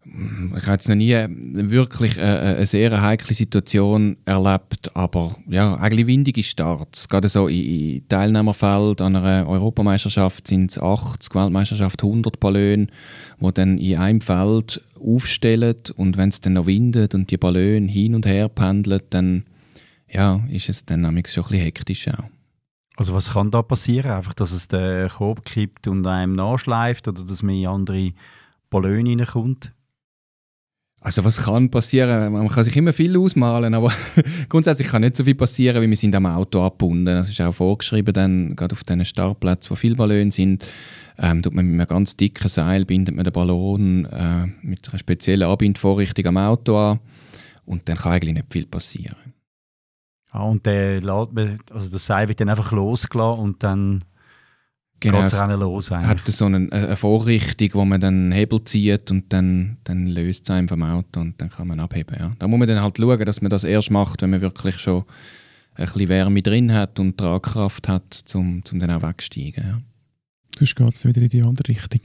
Ich 0.03 0.63
habe 0.63 0.73
jetzt 0.73 0.89
noch 0.89 0.95
nie 0.95 1.15
wirklich 1.29 2.19
eine, 2.19 2.39
eine 2.39 2.65
sehr 2.65 3.01
heikle 3.01 3.35
Situation 3.35 4.17
erlebt, 4.25 4.95
aber 4.95 5.35
ja, 5.47 5.75
eigentlich 5.75 6.07
windige 6.07 6.41
Starts. 6.41 7.07
Gerade 7.07 7.29
so 7.29 7.47
in 7.47 8.07
Teilnehmerfeld 8.09 8.99
an 8.99 9.15
einer 9.15 9.47
Europameisterschaft 9.47 10.47
sind 10.47 10.71
es 10.71 10.81
80, 10.81 11.35
Weltmeisterschaft 11.35 12.03
100 12.03 12.39
Ballone, 12.39 12.87
die 13.39 13.53
dann 13.53 13.77
in 13.77 13.97
einem 13.97 14.21
Feld 14.21 14.81
aufstellen 14.99 15.77
und 15.95 16.17
wenn 16.17 16.29
es 16.29 16.41
dann 16.41 16.53
noch 16.53 16.65
windet 16.65 17.13
und 17.13 17.29
die 17.29 17.37
Ballone 17.37 17.87
hin 17.87 18.15
und 18.15 18.25
her 18.25 18.49
pendeln, 18.49 19.01
dann 19.11 19.43
ja, 20.09 20.41
ist 20.49 20.67
es 20.67 20.83
dann 20.83 21.03
schon 21.03 21.15
ein 21.15 21.21
bisschen 21.21 21.59
hektisch 21.59 22.07
auch. 22.07 22.23
Also 22.97 23.13
was 23.13 23.33
kann 23.33 23.51
da 23.51 23.61
passieren? 23.61 24.11
Einfach, 24.11 24.33
dass 24.33 24.51
es 24.51 24.67
den 24.67 25.09
Korb 25.09 25.45
kippt 25.45 25.87
und 25.87 26.05
einem 26.07 26.33
nachschleift 26.33 27.07
oder 27.07 27.23
dass 27.23 27.43
man 27.43 27.55
in 27.55 27.67
andere 27.67 28.13
Ballone 28.69 29.19
reinkommt? 29.19 29.71
Also 31.03 31.25
was 31.25 31.37
kann 31.37 31.71
passieren? 31.71 32.31
Man 32.31 32.47
kann 32.47 32.63
sich 32.63 32.77
immer 32.77 32.93
viel 32.93 33.17
ausmalen, 33.17 33.73
aber 33.73 33.91
grundsätzlich 34.49 34.87
kann 34.87 35.01
nicht 35.01 35.15
so 35.15 35.23
viel 35.23 35.33
passieren, 35.33 35.81
wie 35.81 35.89
wir 35.89 35.97
sind 35.97 36.13
am 36.13 36.27
Auto 36.27 36.61
abgebunden. 36.61 37.05
Das 37.05 37.27
ist 37.27 37.41
auch 37.41 37.55
vorgeschrieben, 37.55 38.13
dann, 38.13 38.55
gerade 38.55 38.73
auf 38.73 38.83
diesen 38.83 39.03
Startplätzen, 39.03 39.71
wo 39.71 39.75
viele 39.75 39.95
Ballone 39.95 40.31
sind, 40.31 40.63
ähm, 41.17 41.41
tut 41.41 41.55
man 41.55 41.65
mit 41.65 41.79
einem 41.79 41.87
ganz 41.87 42.15
dicken 42.15 42.47
Seil 42.47 42.85
bindet 42.85 43.15
man 43.15 43.23
den 43.23 43.33
Ballon 43.33 44.05
äh, 44.05 44.45
mit 44.61 44.87
einer 44.89 44.99
speziellen 44.99 45.49
Anbindvorrichtung 45.49 46.27
am 46.27 46.37
Auto 46.37 46.77
an 46.77 46.99
und 47.65 47.89
dann 47.89 47.97
kann 47.97 48.13
eigentlich 48.13 48.35
nicht 48.35 48.51
viel 48.51 48.67
passieren. 48.67 49.15
Ah, 50.29 50.43
und 50.43 50.67
der 50.67 51.03
also 51.03 51.89
das 51.89 52.05
Seil 52.05 52.27
wird 52.27 52.39
dann 52.39 52.49
einfach 52.49 52.71
losgelassen 52.71 53.41
und 53.41 53.63
dann 53.63 54.03
Genau, 55.01 55.17
geht 55.17 55.27
es 55.27 55.33
es 55.33 55.41
rennen 55.41 55.59
los 55.59 55.91
eigentlich. 55.91 56.09
hat 56.09 56.27
so 56.27 56.45
eine, 56.45 56.71
eine 56.71 56.95
Vorrichtung, 56.95 57.69
wo 57.73 57.85
man 57.85 57.99
dann 57.99 58.31
Hebel 58.31 58.63
zieht 58.63 59.09
und 59.09 59.33
dann, 59.33 59.77
dann 59.83 60.05
löst 60.05 60.43
es 60.43 60.51
einem 60.51 60.67
vom 60.67 60.83
Auto 60.83 61.19
und 61.19 61.41
dann 61.41 61.49
kann 61.49 61.67
man 61.67 61.79
abheben. 61.79 62.15
Ja. 62.19 62.31
Da 62.37 62.47
muss 62.47 62.59
man 62.59 62.67
dann 62.67 62.81
halt 62.83 62.97
schauen, 62.97 63.25
dass 63.25 63.41
man 63.41 63.49
das 63.49 63.63
erst 63.63 63.89
macht, 63.89 64.21
wenn 64.21 64.29
man 64.29 64.41
wirklich 64.41 64.77
schon 64.77 65.03
ein 65.73 65.85
bisschen 65.85 66.07
Wärme 66.07 66.43
drin 66.43 66.71
hat 66.71 66.99
und 66.99 67.17
Tragkraft 67.17 67.87
hat, 67.87 68.23
um 68.35 68.63
zum 68.63 68.79
dann 68.79 68.91
auch 68.91 69.01
wegzusteigen. 69.01 69.63
Ja. 69.63 69.81
Sonst 70.55 70.75
geht 70.75 70.95
es 70.95 71.05
wieder 71.05 71.21
in 71.21 71.29
die 71.29 71.41
andere 71.41 71.69
Richtung. 71.69 72.01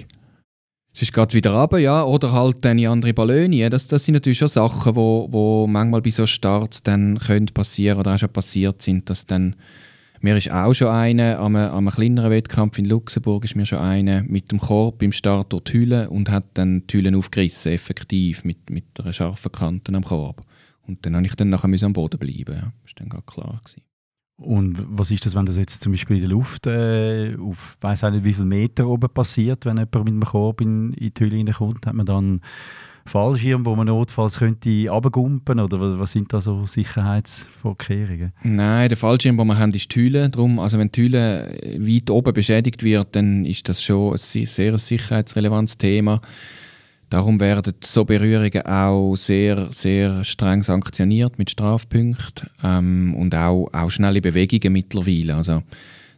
Sonst 0.94 1.12
geht 1.12 1.28
es 1.28 1.34
wieder 1.34 1.52
runter, 1.52 1.76
ja, 1.76 2.02
oder 2.02 2.32
halt 2.32 2.64
dann 2.64 2.78
in 2.78 2.86
andere 2.86 3.12
Ballone. 3.12 3.54
Ja. 3.56 3.68
Das, 3.68 3.88
das 3.88 4.06
sind 4.06 4.14
natürlich 4.14 4.38
schon 4.38 4.48
Sachen, 4.48 4.96
wo, 4.96 5.28
wo 5.30 5.66
manchmal 5.66 6.00
bei 6.00 6.08
so 6.08 6.26
Starts 6.26 6.82
dann 6.82 7.18
können 7.18 7.48
passieren 7.52 7.98
oder 7.98 8.14
auch 8.14 8.18
schon 8.18 8.30
passiert 8.30 8.80
sind, 8.80 9.10
dass 9.10 9.26
dann 9.26 9.54
mir 10.20 10.36
ist 10.36 10.50
auch 10.50 10.74
schon 10.74 10.88
eine, 10.88 11.38
an 11.38 11.56
einem, 11.56 11.90
kleineren 11.90 12.30
Wettkampf 12.30 12.78
in 12.78 12.84
Luxemburg 12.84 13.44
ist 13.44 13.56
mir 13.56 13.66
schon 13.66 13.78
eine 13.78 14.22
mit 14.22 14.50
dem 14.50 14.58
Korb 14.58 14.98
beim 14.98 15.12
Start 15.12 15.52
durch 15.52 15.64
die 15.64 15.74
Hülle 15.74 16.10
und 16.10 16.30
hat 16.30 16.44
dann 16.54 16.86
die 16.86 16.98
Hülle 16.98 17.16
aufgerissen, 17.16 17.72
effektiv, 17.72 18.44
mit, 18.44 18.70
mit 18.70 18.84
einer 18.98 19.12
scharfen 19.12 19.52
Kante 19.52 19.94
am 19.94 20.04
Korb. 20.04 20.42
Und 20.86 21.04
dann 21.04 21.14
musste 21.14 21.28
ich 21.28 21.34
dann 21.36 21.50
nachher 21.50 21.86
am 21.86 21.92
Boden 21.92 22.18
bleiben. 22.18 22.44
Das 22.46 22.54
war 22.56 22.72
dann 22.96 23.08
gerade 23.08 23.24
klar. 23.26 23.60
Gewesen. 23.64 23.82
Und 24.38 24.84
was 24.88 25.10
ist 25.10 25.24
das, 25.24 25.34
wenn 25.34 25.46
das 25.46 25.56
jetzt 25.56 25.82
zum 25.82 25.92
Beispiel 25.92 26.16
in 26.16 26.22
der 26.22 26.30
Luft 26.30 26.66
äh, 26.66 27.34
auf 27.40 27.78
weiß 27.80 28.02
nicht 28.02 28.24
wie 28.24 28.34
viele 28.34 28.46
Meter 28.46 28.86
oben 28.86 29.08
passiert, 29.08 29.64
wenn 29.64 29.78
jemand 29.78 29.94
mit 29.94 30.08
einem 30.08 30.24
Korb 30.24 30.60
in, 30.60 30.92
in 30.92 31.12
die 31.14 31.24
Hülle 31.24 31.36
reinkommt? 31.36 31.86
Hat 31.86 31.94
man 31.94 32.06
dann 32.06 32.40
Fallschirm, 33.06 33.64
wo 33.64 33.74
man 33.76 33.86
notfalls 33.86 34.38
könnte 34.38 34.88
runtergumpen 34.88 35.60
oder 35.60 35.80
wa- 35.80 35.98
was 35.98 36.12
sind 36.12 36.32
da 36.32 36.40
so 36.40 36.66
Sicherheitsvorkehrungen? 36.66 38.32
Nein, 38.42 38.88
der 38.88 38.96
Fallschirm, 38.96 39.36
den 39.36 39.46
wir 39.46 39.58
haben, 39.58 39.72
ist 39.72 39.94
die 39.94 40.00
Hülle. 40.00 40.28
Drum, 40.30 40.58
also 40.58 40.78
wenn 40.78 40.90
die 40.92 41.02
Hülle 41.02 41.48
weit 41.78 42.10
oben 42.10 42.32
beschädigt 42.32 42.82
wird, 42.82 43.14
dann 43.16 43.44
ist 43.44 43.68
das 43.68 43.82
schon 43.82 44.12
ein 44.14 44.18
sehr 44.18 44.76
sicherheitsrelevantes 44.78 45.78
Thema. 45.78 46.20
Darum 47.08 47.38
werden 47.38 47.74
so 47.84 48.04
Berührungen 48.04 48.66
auch 48.66 49.14
sehr, 49.14 49.68
sehr 49.70 50.24
streng 50.24 50.64
sanktioniert 50.64 51.38
mit 51.38 51.50
Strafpunkten 51.50 52.48
ähm, 52.64 53.14
und 53.14 53.32
auch, 53.36 53.68
auch 53.72 53.90
schnelle 53.90 54.20
Bewegungen 54.20 54.72
mittlerweile. 54.72 55.36
Also 55.36 55.62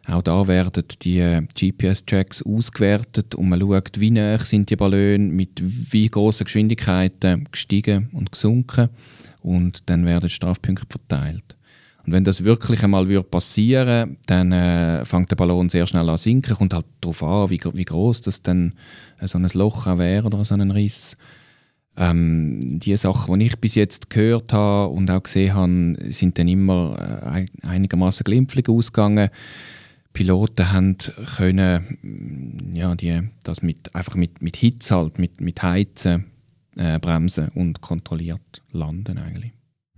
auch 0.09 0.23
da 0.23 0.49
werden 0.49 0.85
die 1.03 1.19
äh, 1.19 1.43
GPS-Tracks 1.43 2.43
ausgewertet 2.43 3.35
und 3.35 3.49
man 3.49 3.61
schaut, 3.61 4.01
wie 4.01 4.11
nah 4.11 4.39
sind 4.39 4.71
die 4.71 4.77
Ballone 4.77 5.19
mit 5.19 5.61
wie 5.63 6.09
großen 6.09 6.45
Geschwindigkeiten 6.45 7.47
gestiegen 7.53 8.09
und 8.13 8.33
gesunken 8.33 8.89
und 9.43 9.89
dann 9.91 10.07
werden 10.07 10.31
Strafpunkte 10.31 10.87
verteilt. 10.89 11.57
Und 12.07 12.15
wenn 12.15 12.25
das 12.25 12.43
wirklich 12.43 12.83
einmal 12.83 13.07
würde 13.07 13.29
passieren 13.29 14.17
dann 14.27 14.51
äh, 14.53 15.05
fängt 15.05 15.31
der 15.31 15.37
Ballon 15.37 15.69
sehr 15.69 15.87
schnell 15.87 16.09
an 16.09 16.17
sinken. 16.17 16.55
Kommt 16.55 16.73
halt 16.73 16.87
darauf 17.03 17.23
an, 17.23 17.51
wie, 17.51 17.61
wie 17.75 17.85
groß 17.85 18.23
das 18.23 18.43
dann 18.43 18.73
äh, 19.21 19.29
so 19.29 19.37
ein 19.37 19.47
Loch 19.53 19.85
wäre 19.99 20.25
oder 20.25 20.43
so 20.43 20.55
ein 20.55 20.71
Riss. 20.71 21.19
Ähm, 21.99 22.79
die 22.81 22.97
Sachen, 22.97 23.39
die 23.39 23.47
ich 23.47 23.59
bis 23.59 23.75
jetzt 23.75 24.09
gehört 24.09 24.55
habe 24.55 24.91
und 24.91 25.11
auch 25.11 25.23
gesehen 25.23 25.55
habe, 25.55 25.97
sind 26.11 26.39
dann 26.39 26.49
immer 26.49 26.97
äh, 26.99 27.27
ein- 27.27 27.51
einigermaßen 27.63 28.25
glimpflich 28.25 28.69
ausgegangen. 28.71 29.29
Piloten 30.13 30.73
haben 30.73 30.97
können, 31.37 32.73
ja, 32.75 32.95
die, 32.95 33.21
das 33.45 33.63
mit, 33.63 33.95
einfach 33.95 34.17
mit, 34.17 34.43
mit 34.43 34.57
Hitze 34.57 34.97
halt, 34.97 35.19
mit, 35.19 35.41
mit 35.41 35.63
Heizen 35.63 36.25
äh, 36.77 36.99
bremsen 36.99 37.49
und 37.51 37.81
kontrolliert 37.81 38.63
landen 38.73 39.19
eigentlich. 39.19 39.53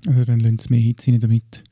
Also 0.06 0.24
dann 0.24 0.40
lassen 0.40 0.58
sie 0.58 0.70
mehr 0.70 0.80
Hitze 0.80 1.10
rein, 1.12 1.20
damit 1.20 1.62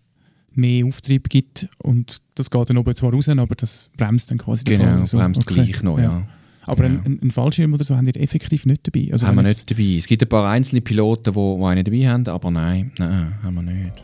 mehr 0.52 0.84
Auftrieb 0.86 1.28
gibt 1.28 1.68
und 1.82 2.18
das 2.34 2.50
geht 2.50 2.70
dann 2.70 2.78
oben 2.78 2.94
zwar 2.96 3.12
raus, 3.12 3.28
aber 3.28 3.54
das 3.54 3.90
bremst 3.96 4.30
dann 4.30 4.38
quasi 4.38 4.64
Genau, 4.64 4.84
Fall. 4.84 5.06
So, 5.06 5.18
bremst 5.18 5.42
okay. 5.42 5.54
gleich 5.54 5.82
noch, 5.82 5.98
ja. 5.98 6.26
Aber 6.62 6.84
Ja. 6.84 6.90
ein, 6.90 7.00
ein, 7.04 7.18
ein 7.22 7.30
Fallschirm 7.30 7.72
oder 7.72 7.84
so 7.84 7.96
haben 7.96 8.06
ihr 8.06 8.16
effektiv 8.20 8.66
nicht 8.66 8.86
dabei. 8.86 9.08
Also 9.12 9.26
haben 9.26 9.36
wir 9.36 9.42
nicht 9.42 9.70
dabei. 9.70 9.96
Es 9.98 10.06
gibt 10.06 10.22
ein 10.22 10.28
paar 10.28 10.50
einzelne 10.50 10.82
Piloten, 10.82 11.32
die, 11.32 11.56
die 11.58 11.64
einen 11.64 11.84
dabei 11.84 12.08
haben, 12.08 12.26
aber 12.26 12.50
nein, 12.50 12.92
nein, 12.98 13.34
haben 13.42 13.54
wir 13.54 13.62
nicht. 13.62 14.02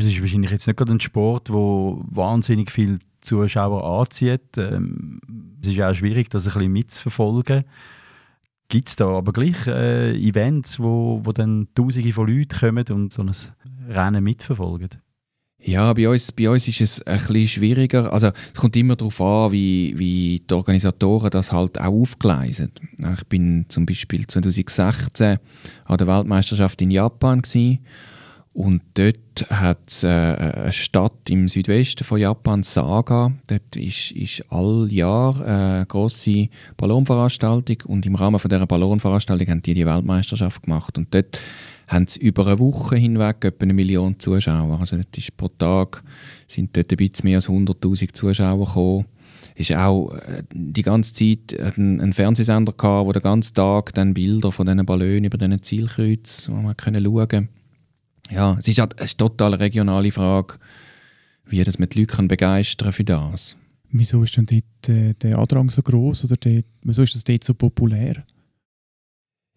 Es 0.00 0.06
ist 0.06 0.20
wahrscheinlich 0.20 0.50
jetzt 0.50 0.66
nicht 0.66 0.76
gerade 0.76 0.92
ein 0.92 1.00
Sport, 1.00 1.50
wo 1.50 2.02
wahnsinnig 2.08 2.70
viele 2.70 2.98
Zuschauer 3.20 4.00
anzieht. 4.00 4.56
Ähm, 4.56 5.20
es 5.60 5.68
ist 5.68 5.80
auch 5.80 5.94
schwierig, 5.94 6.28
das 6.30 6.46
ein 6.46 6.54
bisschen 6.54 6.72
mitzuverfolgen. 6.72 7.64
Gibt 8.68 8.88
es 8.88 8.96
da 8.96 9.08
aber 9.08 9.32
gleich 9.32 9.66
äh, 9.66 10.16
Events, 10.16 10.80
wo, 10.80 11.20
wo 11.22 11.32
dann 11.32 11.68
Tausende 11.74 12.12
von 12.12 12.28
Leuten 12.28 12.58
kommen 12.58 12.84
und 12.90 13.12
so 13.12 13.22
ein 13.22 13.32
Rennen 13.88 14.24
mitverfolgen? 14.24 14.90
Ja, 15.66 15.92
bei 15.94 16.08
uns, 16.08 16.30
bei 16.30 16.48
uns 16.48 16.68
ist 16.68 16.80
es 16.80 17.02
ein 17.02 17.18
bisschen 17.18 17.48
schwieriger. 17.48 18.12
Also, 18.12 18.28
es 18.28 18.60
kommt 18.60 18.76
immer 18.76 18.94
darauf 18.94 19.20
an, 19.20 19.50
wie, 19.50 19.94
wie 19.96 20.40
die 20.48 20.54
Organisatoren 20.54 21.30
das 21.30 21.50
halt 21.50 21.80
auch 21.80 21.92
aufgleisen. 21.92 22.70
Ich 22.98 23.26
bin 23.26 23.66
zum 23.68 23.84
Beispiel 23.84 24.26
2016 24.26 25.38
an 25.84 25.96
der 25.98 26.06
Weltmeisterschaft 26.06 26.80
in 26.82 26.92
Japan 26.92 27.42
gewesen. 27.42 27.80
Und 28.56 28.80
dort 28.94 29.50
hat 29.50 29.80
es 29.86 30.02
äh, 30.02 30.08
eine 30.08 30.72
Stadt 30.72 31.28
im 31.28 31.46
Südwesten 31.46 32.04
von 32.04 32.18
Japan, 32.18 32.62
Saga. 32.62 33.32
Dort 33.48 33.76
ist, 33.76 34.12
ist 34.12 34.44
all 34.48 34.88
Jahr 34.90 35.38
eine 35.44 35.84
grosse 35.84 36.48
Ballonveranstaltung 36.78 37.82
und 37.84 38.06
im 38.06 38.14
Rahmen 38.14 38.40
von 38.40 38.48
dieser 38.48 38.66
Ballonveranstaltung 38.66 39.46
haben 39.48 39.60
die 39.60 39.74
die 39.74 39.84
Weltmeisterschaft 39.84 40.62
gemacht. 40.62 40.96
Und 40.96 41.12
dort 41.12 41.38
haben 41.86 42.06
sie 42.08 42.20
über 42.20 42.46
eine 42.46 42.58
Woche 42.58 42.96
hinweg 42.96 43.44
etwa 43.44 43.64
eine 43.64 43.74
Million 43.74 44.18
Zuschauer. 44.18 44.80
Also 44.80 44.96
das 44.96 45.06
ist 45.18 45.36
pro 45.36 45.48
Tag 45.48 46.02
sind 46.46 46.74
dort 46.74 46.90
ein 46.90 46.96
bisschen 46.96 47.28
mehr 47.28 47.36
als 47.36 47.50
100'000 47.50 48.14
Zuschauer 48.14 48.64
gekommen. 48.64 49.04
Ist 49.54 49.76
auch 49.76 50.14
äh, 50.14 50.44
die 50.50 50.82
ganze 50.82 51.12
Zeit 51.12 51.60
ein, 51.76 52.00
ein 52.00 52.14
Fernsehsender 52.14 52.72
gehabt, 52.72 53.06
wo 53.06 53.12
den 53.12 53.20
ganzen 53.20 53.52
Tag 53.52 53.92
dann 53.92 54.14
Bilder 54.14 54.50
von 54.50 54.64
diesen 54.64 54.86
Ballonen 54.86 55.24
über 55.24 55.36
diesen 55.36 55.62
Zielkreuz, 55.62 56.48
wo 56.50 56.54
man 56.54 56.74
schauen. 56.82 57.50
Ja, 58.30 58.56
es 58.58 58.68
ist 58.68 58.78
halt 58.78 58.98
eine 58.98 59.08
total 59.08 59.54
regionale 59.54 60.10
Frage, 60.10 60.54
wie 61.44 61.62
das 61.62 61.78
man 61.78 61.88
die 61.88 62.00
Leute 62.00 62.14
kann 62.14 62.28
begeistern 62.28 62.92
für 62.92 63.04
das. 63.04 63.56
Wieso 63.90 64.22
ist 64.22 64.36
denn 64.36 64.46
dort 64.46 64.88
äh, 64.88 65.14
der 65.14 65.38
Andrang 65.38 65.70
so 65.70 65.80
groß 65.82 66.24
oder 66.24 66.36
dort, 66.36 66.64
wieso 66.82 67.02
ist 67.02 67.14
das 67.14 67.24
dort 67.24 67.44
so 67.44 67.54
populär? 67.54 68.24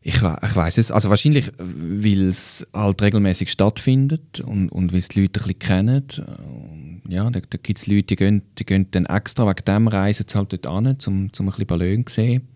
Ich, 0.01 0.15
ich 0.15 0.21
weiß 0.55 0.77
es. 0.77 0.91
Also 0.91 1.09
wahrscheinlich, 1.09 1.51
weil 1.57 2.29
es 2.29 2.65
halt 2.73 3.01
regelmäßig 3.01 3.51
stattfindet 3.51 4.39
und, 4.39 4.69
und 4.69 4.93
weil 4.93 4.99
es 4.99 5.09
die 5.09 5.21
Leute 5.21 5.41
ein 5.41 5.47
bisschen 5.47 5.59
kennen. 5.59 6.05
Und 6.47 7.01
Ja, 7.09 7.29
da, 7.29 7.39
da 7.41 7.57
gibt 7.61 7.79
es 7.79 7.87
Leute, 7.87 8.03
die 8.03 8.15
gehen, 8.15 8.43
die 8.57 8.65
gehen 8.65 8.87
dann 8.91 9.07
extra 9.07 9.45
wegen 9.45 9.65
dem 9.65 9.87
reisen 9.87 10.25
sie 10.27 10.37
halt 10.37 10.53
dort 10.53 10.67
an, 10.67 10.85
um, 11.07 11.13
um 11.13 11.17
ein 11.17 11.29
bisschen 11.47 11.67
Ballon 11.67 12.07
zu 12.07 12.13
sehen. 12.13 12.47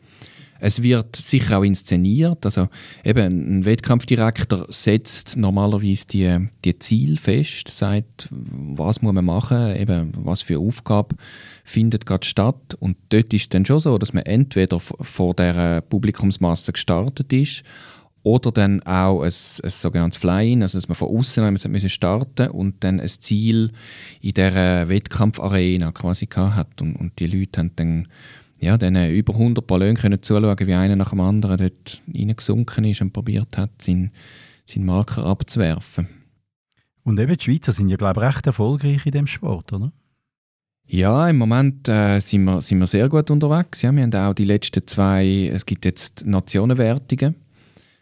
Es 0.63 0.82
wird 0.82 1.17
sicher 1.17 1.60
auch 1.60 1.63
inszeniert. 1.63 2.45
Also 2.45 2.69
eben, 3.04 3.60
ein 3.60 3.65
Wettkampfdirektor 3.65 4.65
setzt 4.69 5.36
normalerweise 5.36 6.08
die, 6.08 6.47
die 6.63 6.80
Ziele 6.80 7.17
fest, 7.17 7.67
sagt, 7.67 8.30
was 8.32 9.02
muss 9.02 9.13
man 9.13 9.26
machen, 9.26 9.76
eben, 9.76 10.13
was 10.15 10.41
für 10.41 10.60
Aufgabe 10.60 11.17
findet 11.65 12.06
gerade 12.06 12.26
statt. 12.26 12.78
Und 12.80 12.95
dort 13.10 13.34
ist 13.34 13.41
es 13.41 13.49
dann 13.49 13.65
schon 13.65 13.82
so, 13.82 13.97
dass 13.97 14.13
man 14.13 14.23
entweder 14.23 14.80
vor 14.80 15.34
der 15.34 15.82
Publikumsmasse 15.82 16.71
gestartet 16.71 17.34
ist 17.34 17.63
oder 18.23 18.54
dann 18.54 18.82
auch 18.84 19.19
ein, 19.19 19.26
ein 19.26 19.69
sogenanntes 19.69 20.17
Fly-In, 20.17 20.62
also 20.62 20.78
dass 20.78 20.88
man 20.88 20.95
von 20.95 21.10
außen 21.10 21.52
müssen 21.52 21.89
starten 21.89 22.52
und 22.52 22.86
dann 22.86 23.02
ein 23.02 23.10
Ziel 23.10 23.73
in 24.21 24.34
dieser 24.34 24.88
Wettkampfarena 24.88 25.91
quasi 25.91 26.26
hat. 26.28 26.82
Und, 26.82 26.95
und 26.95 27.19
die 27.19 27.28
Leute 27.28 27.60
haben 27.60 27.71
dann 27.76 28.08
ja, 28.63 28.78
dann 28.78 28.95
über 29.12 29.34
100 29.34 29.65
Ballons 29.67 29.99
können 29.99 30.21
zuschauen, 30.21 30.67
wie 30.67 30.73
einer 30.73 30.95
nach 30.95 31.10
dem 31.10 31.19
anderen 31.19 31.58
dort 31.58 32.02
reingesunken 32.13 32.86
ist 32.86 33.02
und 33.02 33.12
probiert 33.12 33.58
hat, 33.58 33.82
seinen, 33.82 34.12
seinen 34.65 34.86
Marker 34.86 35.26
abzuwerfen. 35.26 36.08
Und 37.04 37.19
eben 37.19 37.36
die 37.36 37.43
Schweizer 37.43 37.73
sind 37.73 37.89
ja, 37.89 37.97
glaube 37.97 38.21
ich, 38.21 38.28
recht 38.28 38.47
erfolgreich 38.47 39.06
in 39.06 39.12
dem 39.12 39.28
Sport, 39.28 39.73
oder? 39.73 39.91
Ja, 40.86 41.30
im 41.30 41.38
Moment 41.38 41.88
äh, 41.88 42.19
sind, 42.19 42.43
wir, 42.45 42.62
sind 42.62 42.80
wir 42.80 42.88
sehr 42.88 43.10
gut 43.10 43.30
unterwegs. 43.30 43.82
Ja, 43.82 43.91
wir 43.91 44.04
haben 44.04 44.13
auch 44.13 44.34
die 44.34 44.45
letzten 44.45 44.86
zwei, 44.86 45.49
es 45.52 45.65
gibt 45.65 45.86
jetzt 45.86 46.26
Nationenwertungen. 46.26 47.36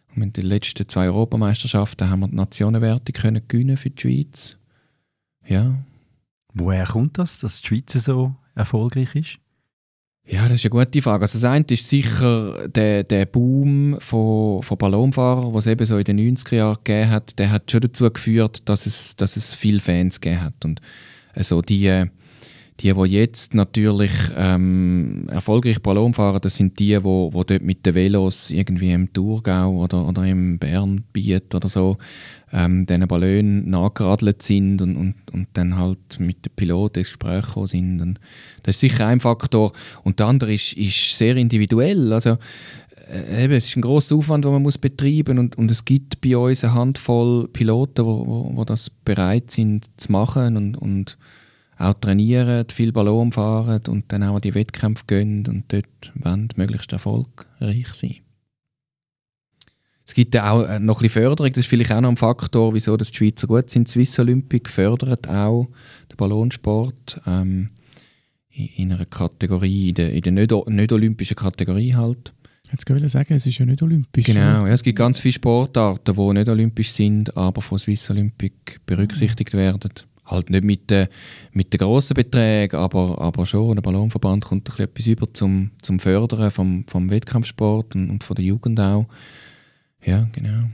Und 0.10 0.18
mit 0.18 0.38
den 0.38 0.46
letzten 0.46 0.88
zwei 0.88 1.06
Europameisterschaften 1.08 2.10
haben 2.10 2.22
wir 2.22 2.28
die 2.28 2.36
Nationenwertung 2.36 3.14
können 3.14 3.48
gewinnen 3.48 3.78
für 3.78 3.90
die 3.90 4.02
Schweiz. 4.02 4.58
Ja. 5.48 5.74
Woher 6.54 6.86
kommt 6.86 7.18
das, 7.18 7.40
dass 7.40 7.62
die 7.62 7.68
Schweiz 7.68 7.94
so 7.94 8.36
erfolgreich 8.56 9.16
ist? 9.16 9.41
Ja, 10.28 10.48
das 10.48 10.64
ist 10.64 10.72
eine 10.72 10.86
gute 10.86 11.02
Frage. 11.02 11.24
Also 11.24 11.40
das 11.40 11.44
eine 11.44 11.66
ist 11.70 11.90
sicher 11.90 12.68
der, 12.68 13.04
der 13.04 13.26
Boom 13.26 13.98
von, 14.00 14.62
von 14.64 14.78
Ballonfahrern, 14.78 15.54
was 15.54 15.68
eben 15.68 15.86
so 15.86 15.98
in 15.98 16.04
den 16.04 16.20
90er 16.38 16.56
Jahren 16.56 16.78
gegeben 16.84 17.10
hat, 17.10 17.40
der 17.40 17.52
hat 17.52 17.70
schon 17.70 17.82
dazu 17.82 18.10
geführt, 18.10 18.70
dass 18.70 18.86
es, 18.86 19.16
dass 19.16 19.36
es 19.36 19.54
viele 19.54 19.80
Fans 19.80 20.22
gegeben 20.22 20.44
hat. 20.44 20.64
Und 20.64 20.80
also 21.34 21.62
die, 21.62 22.06
die, 22.82 22.94
die 22.94 23.06
jetzt 23.12 23.54
natürlich 23.54 24.12
ähm, 24.38 25.28
erfolgreich 25.30 25.82
Ballon 25.82 26.14
fahren, 26.14 26.40
das 26.42 26.56
sind 26.56 26.80
die, 26.80 26.96
die, 26.96 27.00
die 27.00 27.32
dort 27.32 27.62
mit 27.62 27.86
den 27.86 27.96
Velos 27.96 28.50
irgendwie 28.50 28.92
im 28.92 29.12
Thurgau 29.14 29.84
oder, 29.84 30.08
oder 30.08 30.26
im 30.26 30.58
Bernbiet 30.58 31.54
oder 31.54 31.70
so 31.70 31.98
ähm, 32.54 32.86
diesen 32.86 33.08
Ballonen 33.08 33.70
nachgeradelt 33.70 34.42
sind 34.42 34.82
und, 34.82 34.96
und, 34.96 35.16
und 35.32 35.48
dann 35.54 35.78
halt 35.78 36.20
mit 36.20 36.46
den 36.46 36.52
Piloten 36.56 37.00
ins 37.00 37.10
Gespräch 37.10 37.46
gekommen 37.46 37.68
sind. 37.68 38.02
Und 38.02 38.20
das 38.64 38.76
ist 38.76 38.82
sicher 38.82 39.08
ein 39.08 39.20
Faktor. 39.20 39.72
Und 40.04 40.20
der 40.20 40.28
andere 40.28 40.54
ist, 40.54 40.74
ist 40.74 41.18
sehr 41.18 41.38
individuell. 41.38 42.12
Also, 42.12 42.38
äh, 43.12 43.46
eben, 43.46 43.54
es 43.54 43.68
ist 43.68 43.78
ein 43.78 43.82
grosser 43.82 44.16
Aufwand, 44.16 44.46
den 44.46 44.52
man 44.52 44.62
muss 44.62 44.78
betreiben 44.78 45.38
und, 45.40 45.58
und 45.58 45.72
es 45.72 45.86
gibt 45.86 46.22
bei 46.22 46.38
uns 46.38 46.64
eine 46.64 46.74
Handvoll 46.74 47.48
Piloten, 47.48 48.56
die 48.58 48.66
das 48.66 48.90
bereit 48.90 49.52
sind 49.52 49.90
zu 49.98 50.12
machen 50.12 50.58
und, 50.58 50.76
und 50.76 51.18
auch 51.82 51.94
trainieren, 51.96 52.66
viel 52.72 52.92
Ballon 52.92 53.32
fahren 53.32 53.82
und 53.88 54.06
dann 54.10 54.24
auch 54.24 54.36
an 54.36 54.42
die 54.42 54.54
Wettkämpfe 54.54 55.04
gehen 55.08 55.46
und 55.48 55.66
dort 55.70 56.14
wollen 56.16 56.50
möglichst 56.56 56.92
erfolgreich 56.94 57.88
sein. 57.94 58.18
Es 60.06 60.14
gibt 60.14 60.38
auch 60.38 60.68
äh, 60.68 60.80
noch 60.80 61.00
ein 61.00 61.04
bisschen 61.04 61.24
Förderung, 61.24 61.54
das 61.54 61.66
ist 61.66 61.70
vielleicht 61.70 61.92
auch 61.94 62.02
noch 62.02 62.10
ein 62.10 62.18
Faktor, 62.18 62.74
wieso 62.74 62.98
das 62.98 63.12
die 63.12 63.18
Schweizer 63.18 63.48
gut 63.48 63.70
sind. 63.70 63.88
Die 63.88 63.92
Swiss 63.92 64.20
Olympic 64.20 64.70
fördert 64.70 65.28
auch 65.30 65.70
den 66.10 66.18
Ballonsport 66.18 67.22
ähm, 67.26 67.70
in, 68.50 68.68
in 68.76 68.92
einer 68.92 69.06
Kategorie, 69.06 69.90
in 69.90 69.96
der, 69.96 70.12
in 70.12 70.22
der 70.22 70.34
nicht, 70.34 70.52
nicht 70.68 70.92
olympischen 70.92 71.36
Kategorie 71.36 71.96
halt. 71.96 72.34
Jetzt 72.72 72.90
wollte 72.90 73.06
ich 73.06 73.12
sagen, 73.12 73.34
es 73.34 73.46
ist 73.46 73.58
ja 73.58 73.66
nicht 73.66 73.84
olympisch. 73.84 74.26
Genau, 74.26 74.66
ja, 74.66 74.74
es 74.74 74.84
gibt 74.84 74.98
ganz 74.98 75.20
viele 75.20 75.34
Sportarten, 75.34 76.16
die 76.16 76.34
nicht 76.34 76.50
olympisch 76.50 76.92
sind, 76.92 77.36
aber 77.36 77.62
von 77.62 77.80
Swiss 77.80 78.10
Olympic 78.10 78.80
berücksichtigt 78.86 79.54
werden. 79.54 79.92
Halt 80.32 80.50
nicht 80.50 80.64
mit 80.64 80.90
den, 80.90 81.08
mit 81.52 81.74
den 81.74 81.78
grossen 81.80 82.14
Beträgen, 82.16 82.78
aber, 82.78 83.20
aber 83.20 83.46
schon. 83.46 83.76
Der 83.76 83.82
Ballonverband 83.82 84.46
kommt 84.46 84.70
ein 84.70 84.74
bisschen 84.74 84.86
etwas 84.86 85.08
über 85.08 85.34
zum, 85.34 85.72
zum 85.82 86.00
Fördern 86.00 86.52
vom, 86.52 86.86
vom 86.88 87.10
Wettkampfsport 87.10 87.94
und, 87.96 88.10
und 88.10 88.24
von 88.24 88.36
der 88.36 88.46
Jugend 88.46 88.80
auch. 88.80 89.08
Ja, 90.04 90.28
genau. 90.32 90.70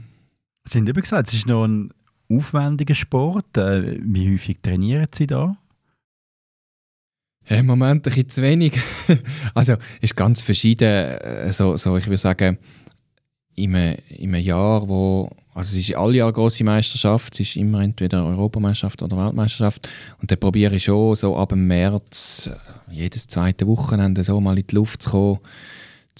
Sie 0.68 0.78
haben 0.78 0.86
eben 0.86 1.00
gesagt, 1.00 1.28
es 1.28 1.34
ist 1.34 1.46
noch 1.46 1.64
ein 1.64 1.90
aufwendiger 2.30 2.94
Sport. 2.94 3.56
Äh, 3.56 3.98
wie 4.00 4.32
häufig 4.32 4.58
trainieren 4.62 5.08
Sie 5.12 5.26
da? 5.26 5.56
Ja, 7.48 7.56
Im 7.56 7.66
Moment 7.66 8.06
ein 8.06 8.12
bisschen 8.12 8.28
zu 8.28 8.42
wenig. 8.42 8.78
also 9.54 9.72
es 9.72 9.78
ist 10.10 10.16
ganz 10.16 10.42
verschieden. 10.42 10.84
äh, 10.86 11.52
So, 11.52 11.76
so, 11.76 11.96
ich 11.96 12.06
würde 12.06 12.18
sagen, 12.18 12.58
in 13.58 13.74
einem, 13.74 13.96
in 14.08 14.34
einem 14.34 14.44
Jahr, 14.44 14.88
wo 14.88 15.30
also 15.54 15.76
es 15.76 15.88
ist 15.88 15.96
alle 15.96 16.18
Jahr 16.18 16.32
grosse 16.32 16.62
Meisterschaft, 16.62 17.34
es 17.34 17.40
ist 17.40 17.56
immer 17.56 17.80
entweder 17.80 18.24
Europameisterschaft 18.24 19.02
oder 19.02 19.16
Weltmeisterschaft 19.16 19.88
und 20.20 20.30
dann 20.30 20.38
probiere 20.38 20.76
ich 20.76 20.84
schon 20.84 21.16
so 21.16 21.36
ab 21.36 21.48
dem 21.48 21.66
März 21.66 22.48
äh, 22.52 22.94
jedes 22.94 23.26
zweite 23.26 23.66
Wochenende 23.66 24.22
so 24.22 24.40
mal 24.40 24.56
in 24.56 24.66
die 24.66 24.74
Luft 24.76 25.02
zu 25.02 25.10
kommen, 25.10 25.38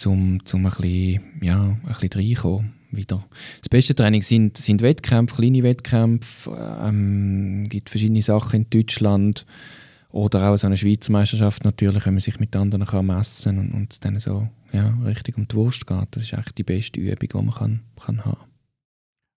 um, 0.07 0.40
um 0.53 0.66
ein 0.66 0.72
bisschen, 0.72 1.22
ja, 1.40 1.62
ein 1.62 1.81
bisschen 2.01 2.11
reinkommen 2.14 2.72
wieder. 2.90 3.24
Das 3.61 3.68
beste 3.68 3.94
Training 3.94 4.22
sind, 4.22 4.57
sind 4.57 4.83
Wettkämpfe, 4.83 5.37
kleine 5.37 5.62
Wettkämpfe, 5.62 6.51
ähm, 6.83 7.66
gibt 7.68 7.90
verschiedene 7.90 8.22
Sachen 8.22 8.62
in 8.62 8.70
Deutschland 8.70 9.46
oder 10.11 10.51
auch 10.51 10.57
so 10.57 10.66
eine 10.66 10.77
Schweizer 10.77 11.12
Meisterschaft 11.12 11.64
natürlich, 11.64 12.07
wenn 12.07 12.14
man 12.14 12.21
sich 12.21 12.40
mit 12.40 12.55
anderen 12.57 12.87
kann 12.87 13.07
messen 13.07 13.59
und, 13.59 13.73
und 13.73 13.92
es 13.92 14.01
dann 14.01 14.18
so 14.21 14.49
ja, 14.73 14.97
richtig 15.05 15.37
um 15.37 15.47
die 15.47 15.57
Wurst 15.57 15.87
geht. 15.87 16.09
Das 16.11 16.23
ist 16.23 16.35
eigentlich 16.35 16.55
die 16.55 16.64
beste 16.64 17.01
Übung, 17.01 17.29
die 17.29 17.47
man 17.47 17.55
kann, 17.55 17.81
kann 18.01 18.25
haben 18.25 18.40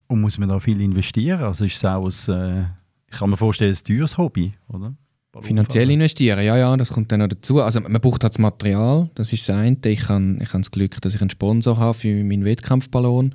Und 0.08 0.22
muss 0.22 0.38
man 0.38 0.50
da 0.50 0.60
viel 0.60 0.80
investieren? 0.82 1.42
Also 1.42 1.66
ist 1.66 1.78
es 1.78 1.86
auch 1.86 2.06
ein, 2.06 2.34
äh, 2.34 2.66
ich 3.08 3.18
kann 3.18 3.30
mir 3.30 3.38
vorstellen, 3.38 3.76
ein 3.76 3.84
teures 3.84 4.18
Hobby, 4.18 4.54
oder? 4.70 4.96
Finanziell 5.40 5.90
investieren, 5.90 6.44
ja, 6.44 6.58
ja, 6.58 6.76
das 6.76 6.90
kommt 6.90 7.10
dann 7.10 7.22
noch 7.22 7.30
dazu. 7.30 7.62
Also 7.62 7.80
man 7.80 8.02
braucht 8.02 8.22
halt 8.24 8.34
das 8.34 8.40
Material, 8.40 9.10
das 9.16 9.32
ist 9.32 9.48
das 9.48 9.56
eine. 9.56 9.78
Ich 9.86 10.10
habe 10.10 10.38
ich 10.42 10.50
das 10.50 10.72
Glück, 10.72 11.02
dass 11.02 11.16
ich 11.16 11.22
einen 11.22 11.30
Sponsor 11.30 11.78
habe 11.78 11.94
für 11.94 12.24
meinen 12.26 12.44
Wettkampfballon. 12.44 13.34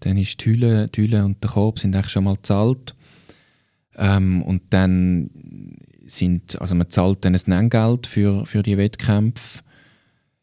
Dann 0.00 0.16
ist 0.18 0.40
die 0.40 0.50
Hülle, 0.50 0.86
die 0.86 1.02
Hülle 1.02 1.24
und 1.24 1.42
der 1.42 1.50
Korb 1.50 1.80
sind 1.80 1.96
eigentlich 1.96 2.12
schon 2.12 2.24
mal 2.24 2.36
gezahlt. 2.36 2.94
Ähm, 3.96 4.42
und 4.42 4.62
dann 4.70 5.30
sind, 6.12 6.60
also 6.60 6.74
man 6.74 6.90
zahlt 6.90 7.24
dann 7.24 7.34
ein 7.34 7.40
Nenngeld 7.46 8.06
für, 8.06 8.46
für 8.46 8.62
die 8.62 8.76
Wettkämpfe. 8.76 9.60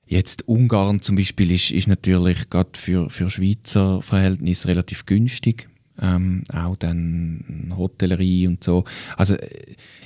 Jetzt 0.05 0.47
Ungarn 0.47 1.01
zum 1.01 1.15
Beispiel 1.15 1.51
ist, 1.51 1.71
ist 1.71 1.87
natürlich 1.87 2.49
gerade 2.49 2.71
für, 2.73 3.09
für 3.09 3.29
Schweizer 3.29 4.01
Verhältnisse 4.01 4.67
relativ 4.67 5.05
günstig. 5.05 5.69
Ähm, 6.01 6.43
auch 6.51 6.77
dann 6.77 7.73
Hotellerie 7.75 8.47
und 8.47 8.63
so. 8.63 8.85
Also 9.17 9.35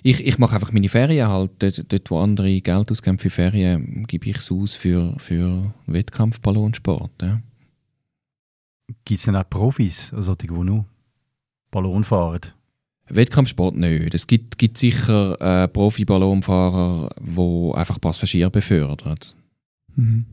ich, 0.01 0.25
ich 0.25 0.37
mache 0.39 0.55
einfach 0.55 0.71
meine 0.71 0.89
Ferien 0.89 1.29
halt. 1.29 1.51
Dort, 1.59 1.91
dort, 1.91 2.11
wo 2.11 2.19
andere 2.19 2.59
Geld 2.61 2.91
ausgeben 2.91 3.19
für 3.19 3.29
Ferien, 3.29 4.05
gebe 4.07 4.27
ich 4.27 4.37
es 4.37 4.51
aus 4.51 4.73
für, 4.73 5.15
für 5.19 5.73
Wettkampfballonsport. 5.85 7.21
Ja. 7.21 7.41
Gibt 9.05 9.19
es 9.19 9.25
denn 9.25 9.35
auch 9.35 9.49
Profis, 9.49 10.11
also 10.13 10.35
die, 10.35 10.47
die 10.47 10.53
nur 10.53 10.85
Ballon 11.71 12.03
fahren? 12.03 12.41
Wettkampfsport 13.15 13.75
nicht. 13.75 14.13
Es 14.13 14.27
gibt, 14.27 14.57
gibt 14.57 14.77
sicher 14.77 15.39
äh, 15.39 15.67
Profi-Ballonfahrer, 15.67 17.09
die 17.21 17.71
einfach 17.75 17.99
Passagiere 17.99 18.49
befördern. 18.49 19.19
Mhm. 19.95 20.25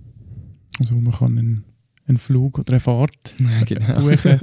Also 0.78 0.96
man 0.98 1.12
kann 1.12 1.38
einen, 1.38 1.64
einen 2.06 2.18
Flug 2.18 2.58
oder 2.58 2.72
eine 2.72 2.80
Fahrt 2.80 3.34
ja, 3.38 3.64
genau. 3.64 4.00
buchen. 4.08 4.40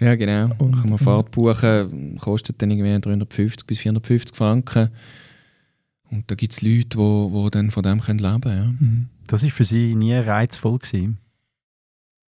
ja, 0.00 0.14
genau. 0.16 0.54
Und, 0.58 0.72
kann 0.72 0.90
man 0.90 0.98
Fahrt 0.98 1.30
buchen, 1.30 2.18
kostet 2.18 2.60
dann 2.60 2.70
irgendwie 2.70 3.00
350 3.00 3.66
bis 3.66 3.78
450 3.78 4.36
Franken. 4.36 4.88
Und 6.10 6.30
da 6.30 6.34
gibt 6.34 6.52
es 6.52 6.62
Leute, 6.62 6.88
die 6.88 6.96
wo, 6.98 7.32
wo 7.32 7.48
dann 7.48 7.70
von 7.70 7.82
dem 7.82 8.00
können 8.00 8.18
leben 8.18 8.40
können. 8.42 8.56
Ja. 8.56 8.86
Mhm. 8.86 9.08
Das 9.26 9.42
war 9.42 9.50
für 9.50 9.64
Sie 9.64 9.94
nie 9.94 10.14
reizvoll? 10.14 10.78
Gewesen? 10.78 11.18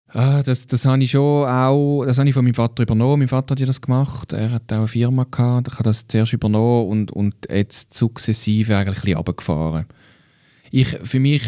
Ah, 0.10 0.42
das, 0.42 0.68
das 0.68 0.86
habe 0.86 1.04
ich 1.04 1.12
schon 1.12 1.48
auch, 1.48 2.06
das 2.06 2.18
habe 2.18 2.30
ich 2.30 2.34
von 2.34 2.46
meinem 2.46 2.54
Vater 2.54 2.84
übernommen. 2.84 3.20
Mein 3.20 3.28
Vater 3.28 3.56
hat 3.56 3.68
das 3.68 3.82
gemacht. 3.82 4.32
Er 4.32 4.52
hat 4.52 4.72
auch 4.72 4.78
eine 4.78 4.88
Firma 4.88 5.26
gehabt. 5.30 5.68
Ich 5.68 5.74
habe 5.74 5.84
das 5.84 6.08
zuerst 6.08 6.34
übernommen 6.34 6.88
und, 6.88 7.12
und 7.12 7.36
jetzt 7.50 7.94
sukzessive 7.94 8.78
eigentlich 8.78 8.98
ein 8.98 9.02
bisschen 9.02 9.18
runtergefahren. 9.18 9.86
Ich, 10.70 10.88
für 10.88 11.20
mich 11.20 11.44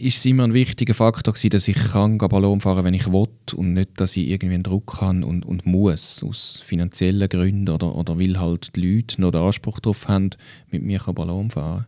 ist 0.00 0.18
es 0.18 0.24
immer 0.26 0.44
ein 0.44 0.54
wichtiger 0.54 0.94
Faktor 0.94 1.34
gewesen, 1.34 1.50
dass 1.50 1.68
ich 1.68 1.76
kann 1.76 2.18
Ballon 2.18 2.60
fahren 2.60 2.84
wenn 2.84 2.94
ich 2.94 3.10
will 3.10 3.28
und 3.54 3.72
nicht, 3.72 3.98
dass 3.98 4.16
ich 4.16 4.28
irgendwie 4.28 4.54
einen 4.54 4.62
Druck 4.62 5.00
habe 5.00 5.24
und, 5.24 5.44
und 5.44 5.66
muss, 5.66 6.22
aus 6.22 6.62
finanziellen 6.64 7.28
Gründen 7.28 7.70
oder, 7.70 7.94
oder 7.94 8.18
weil 8.18 8.38
halt 8.38 8.76
die 8.76 8.96
Leute 8.96 9.20
noch 9.20 9.30
den 9.30 9.40
Anspruch 9.40 9.80
darauf 9.80 10.06
haben, 10.08 10.30
mit 10.70 10.82
mir 10.82 10.98
Ballon 10.98 11.50
fahren 11.50 11.86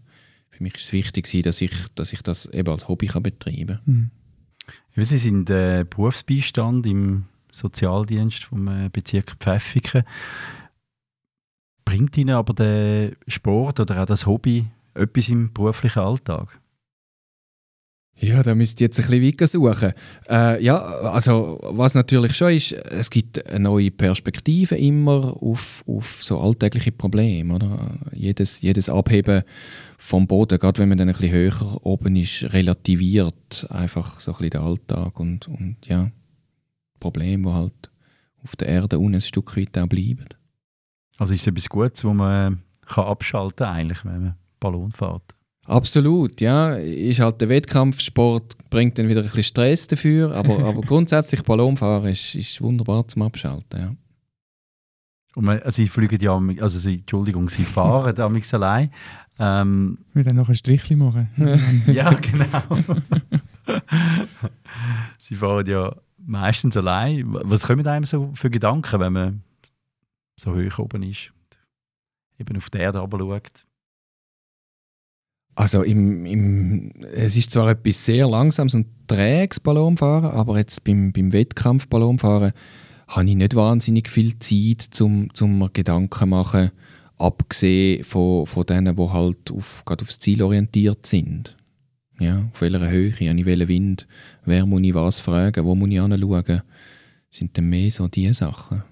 Für 0.50 0.62
mich 0.62 0.76
ist 0.76 0.84
es 0.84 0.92
wichtig, 0.92 1.42
dass 1.42 1.60
ich, 1.60 1.72
dass 1.94 2.12
ich 2.12 2.22
das 2.22 2.46
eben 2.46 2.70
als 2.70 2.88
Hobby 2.88 3.08
kann 3.08 3.22
betreiben 3.22 3.80
kann. 3.84 3.94
Mhm. 3.94 4.10
Sie 4.96 5.18
sind 5.18 5.50
äh, 5.50 5.84
Berufsbeistand 5.88 6.86
im 6.86 7.24
Sozialdienst 7.52 8.44
vom 8.44 8.68
äh, 8.68 8.88
Bezirk 8.92 9.36
Pfäffiken. 9.38 10.04
Bringt 11.84 12.16
Ihnen 12.16 12.36
aber 12.36 12.54
der 12.54 13.12
Sport 13.26 13.80
oder 13.80 14.02
auch 14.02 14.06
das 14.06 14.26
Hobby 14.26 14.66
etwas 14.94 15.28
im 15.28 15.52
beruflichen 15.52 16.00
Alltag? 16.00 16.60
Ja, 18.22 18.42
da 18.42 18.54
müsst 18.54 18.80
ihr 18.80 18.86
jetzt 18.86 19.00
ein 19.00 19.06
bisschen 19.06 19.26
weiter 19.26 19.46
suchen. 19.46 19.92
Äh, 20.28 20.62
ja, 20.62 20.76
also 20.78 21.58
was 21.62 21.94
natürlich 21.94 22.34
schon 22.34 22.52
ist, 22.52 22.72
es 22.72 23.08
gibt 23.08 23.46
eine 23.46 23.60
neue 23.60 23.90
Perspektive 23.90 24.76
immer 24.76 25.34
auf, 25.40 25.82
auf 25.86 26.22
so 26.22 26.38
alltägliche 26.38 26.92
Probleme. 26.92 27.54
Oder? 27.54 27.98
Jedes, 28.12 28.60
jedes 28.60 28.90
Abheben 28.90 29.42
vom 29.96 30.26
Boden, 30.26 30.58
gerade 30.58 30.80
wenn 30.80 30.90
man 30.90 30.98
dann 30.98 31.08
ein 31.08 31.14
bisschen 31.14 31.32
höher 31.32 31.86
oben 31.86 32.14
ist, 32.16 32.52
relativiert 32.52 33.66
einfach 33.70 34.20
so 34.20 34.32
ein 34.32 34.36
bisschen 34.36 34.50
den 34.50 34.60
Alltag 34.60 35.18
und, 35.18 35.48
und 35.48 35.76
ja, 35.86 36.10
Probleme, 37.00 37.48
die 37.48 37.54
halt 37.54 37.90
auf 38.44 38.54
der 38.56 38.68
Erde 38.68 38.98
unten 38.98 39.14
ein 39.14 39.20
Stück 39.22 39.56
weit 39.56 39.78
auch 39.78 39.86
bleiben. 39.86 40.26
Also 41.16 41.32
ist 41.32 41.40
es 41.40 41.46
etwas 41.46 41.68
Gutes, 41.70 42.04
wo 42.04 42.12
man 42.12 42.62
kann 42.86 43.04
abschalten 43.04 43.66
kann, 43.66 43.92
wenn 44.04 44.22
man 44.22 44.34
Ballon 44.58 44.92
fährt? 44.92 45.34
Absolut, 45.70 46.40
ja. 46.40 46.74
Ist 46.74 47.20
halt 47.20 47.40
der 47.40 47.48
Wettkampfsport, 47.48 48.56
bringt 48.70 48.98
dann 48.98 49.08
wieder 49.08 49.20
ein 49.20 49.26
bisschen 49.26 49.44
Stress 49.44 49.86
dafür, 49.86 50.34
aber, 50.34 50.58
aber 50.64 50.80
grundsätzlich 50.80 51.44
Ballonfahren 51.44 52.10
ist, 52.10 52.34
ist 52.34 52.60
wunderbar 52.60 53.06
zum 53.06 53.22
Abschalten, 53.22 53.80
ja. 53.80 53.94
Und 55.36 55.44
man, 55.44 55.60
also 55.60 55.76
sie 55.76 55.88
fliegen 55.88 56.20
ja, 56.20 56.40
also 56.60 56.76
sie, 56.80 56.96
Entschuldigung, 56.96 57.48
sie 57.48 57.62
fahren 57.62 58.12
damals 58.16 58.52
allein. 58.52 58.90
Ähm, 59.38 59.98
Wir 60.12 60.24
dann 60.24 60.34
noch 60.34 60.48
ein 60.48 60.56
Strichchen 60.56 60.98
machen. 60.98 61.28
ja, 61.86 62.12
genau. 62.14 62.62
sie 65.18 65.36
fahren 65.36 65.66
ja 65.66 65.94
meistens 66.18 66.76
allein. 66.76 67.26
Was 67.28 67.62
kommen 67.62 67.86
einem 67.86 68.04
so 68.04 68.32
für 68.34 68.50
Gedanken, 68.50 68.98
wenn 68.98 69.12
man 69.12 69.42
so 70.36 70.52
hoch 70.52 70.80
oben 70.80 71.04
ist 71.04 71.30
und 71.30 72.40
eben 72.40 72.56
auf 72.56 72.70
die 72.70 72.78
Erde 72.78 72.98
schaut? 72.98 73.64
Also 75.54 75.82
im, 75.82 76.24
im, 76.24 76.92
es 77.14 77.36
ist 77.36 77.50
zwar 77.50 77.70
etwas 77.70 78.04
sehr 78.04 78.28
langsames 78.28 78.74
und 78.74 78.86
träges 79.06 79.60
Ballonfahren, 79.60 80.30
aber 80.30 80.58
jetzt 80.58 80.84
beim, 80.84 81.12
beim 81.12 81.32
Wettkampf 81.32 81.88
Ballonfahren 81.88 82.52
habe 83.08 83.28
ich 83.28 83.36
nicht 83.36 83.54
wahnsinnig 83.54 84.08
viel 84.08 84.38
Zeit, 84.38 85.00
um 85.00 85.34
zum 85.34 85.68
Gedanken 85.72 86.28
machen, 86.30 86.70
abgesehen 87.18 88.04
von, 88.04 88.46
von 88.46 88.64
denen, 88.64 88.96
die 88.96 89.08
halt 89.08 89.50
auf, 89.50 89.84
gerade 89.84 90.02
aufs 90.02 90.18
Ziel 90.18 90.42
orientiert 90.42 91.06
sind. 91.06 91.56
Ja, 92.20 92.48
auf 92.52 92.60
welcher 92.60 92.90
Höhe, 92.90 93.30
an 93.30 93.44
welchem 93.44 93.68
Wind, 93.68 94.06
wer 94.44 94.66
muss 94.66 94.82
ich 94.82 94.94
was 94.94 95.20
fragen, 95.20 95.64
wo 95.64 95.74
muss 95.74 95.90
ich 95.90 96.00
anschauen, 96.00 96.44
Das 96.46 96.62
sind 97.30 97.56
dann 97.56 97.68
mehr 97.68 97.90
so 97.90 98.08
diese 98.08 98.34
Sachen. 98.34 98.82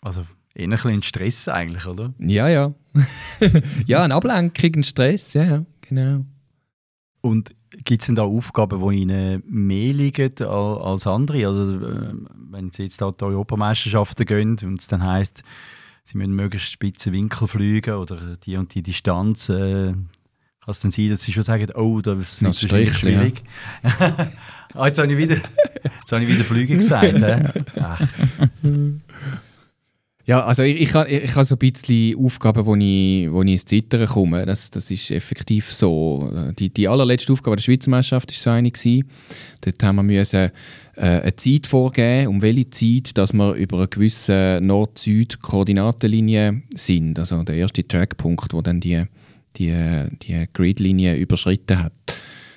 Also 0.00 0.24
Eher 0.54 0.64
ein 0.64 0.70
bisschen 0.70 1.02
Stress 1.02 1.48
eigentlich, 1.48 1.86
oder? 1.86 2.12
Ja, 2.18 2.48
ja. 2.48 2.74
ja, 3.86 4.02
eine 4.02 4.14
Ablenkung, 4.14 4.72
ein 4.76 4.84
Stress, 4.84 5.32
ja, 5.32 5.44
ja, 5.44 5.64
genau. 5.80 6.24
Und 7.22 7.54
gibt 7.84 8.02
es 8.02 8.06
denn 8.06 8.16
da 8.16 8.22
Aufgaben, 8.22 8.86
die 8.90 9.02
Ihnen 9.02 9.42
mehr 9.46 9.92
liegen 9.92 10.36
als 10.42 11.06
andere? 11.06 11.46
Also, 11.46 11.86
äh, 11.86 12.14
wenn 12.50 12.70
Sie 12.70 12.82
jetzt 12.82 13.00
da 13.00 13.10
die 13.10 13.24
Europameisterschaften 13.24 14.26
gehen 14.26 14.58
und 14.62 14.80
es 14.80 14.88
dann 14.88 15.02
heisst, 15.02 15.42
Sie 16.04 16.18
müssen 16.18 16.34
möglichst 16.34 16.70
spitze 16.70 17.12
Winkel 17.12 17.46
fliegen 17.46 17.94
oder 17.94 18.36
die 18.36 18.56
und 18.56 18.74
die 18.74 18.82
Distanz, 18.82 19.48
äh, 19.48 19.92
kann 19.92 20.70
es 20.70 20.80
dann 20.80 20.90
sein, 20.90 21.10
dass 21.10 21.22
Sie 21.22 21.32
schon 21.32 21.44
sagen, 21.44 21.70
oh, 21.74 22.00
das 22.00 22.42
ist 22.42 22.60
schwierig. 22.60 23.42
Ja. 23.82 24.28
ah, 24.74 24.86
jetzt 24.86 24.98
habe 24.98 25.10
ich 25.12 25.18
wieder, 25.18 25.36
jetzt 25.36 26.12
habe 26.12 26.24
ich 26.24 26.28
wieder 26.28 26.44
Flüge 26.44 26.76
gesagt. 26.76 27.14
Äh? 27.14 27.52
Ach. 27.80 28.00
Ja, 30.24 30.44
also 30.44 30.62
ich, 30.62 30.80
ich, 30.80 30.94
ich 30.94 31.34
habe 31.34 31.44
so 31.44 31.56
ein 31.56 31.58
bisschen 31.58 32.16
Aufgaben, 32.16 32.64
wo 32.64 32.76
ich, 32.76 33.32
wo 33.32 33.42
ich 33.42 33.52
ins 33.52 33.64
Zittern 33.64 34.06
komme. 34.06 34.46
Das, 34.46 34.70
das 34.70 34.88
ist 34.90 35.10
effektiv 35.10 35.72
so. 35.72 36.30
Die, 36.58 36.70
die 36.70 36.86
allerletzte 36.86 37.32
Aufgabe 37.32 37.56
der 37.56 37.62
Schweizer 37.62 37.90
Meisterschaft 37.90 38.30
war 38.30 38.36
so 38.36 38.50
eine. 38.50 38.70
Gewesen. 38.70 39.08
Dort 39.62 39.82
haben 39.82 39.96
wir 39.96 40.04
müssen, 40.04 40.52
äh, 40.96 41.00
eine 41.00 41.34
Zeit 41.34 41.66
vorgeben, 41.66 42.28
um 42.28 42.40
welche 42.40 42.70
Zeit, 42.70 43.18
dass 43.18 43.32
wir 43.32 43.54
über 43.54 43.78
eine 43.78 43.88
gewisse 43.88 44.60
Nord-Süd-Koordinatenlinie 44.62 46.62
sind. 46.74 47.18
Also 47.18 47.42
der 47.42 47.56
erste 47.56 47.86
Trackpunkt, 47.86 48.52
wo 48.52 48.62
dann 48.62 48.80
die, 48.80 49.02
die, 49.56 49.74
die 50.22 50.46
Gridlinie 50.52 51.16
überschritten 51.16 51.82
hat 51.82 51.92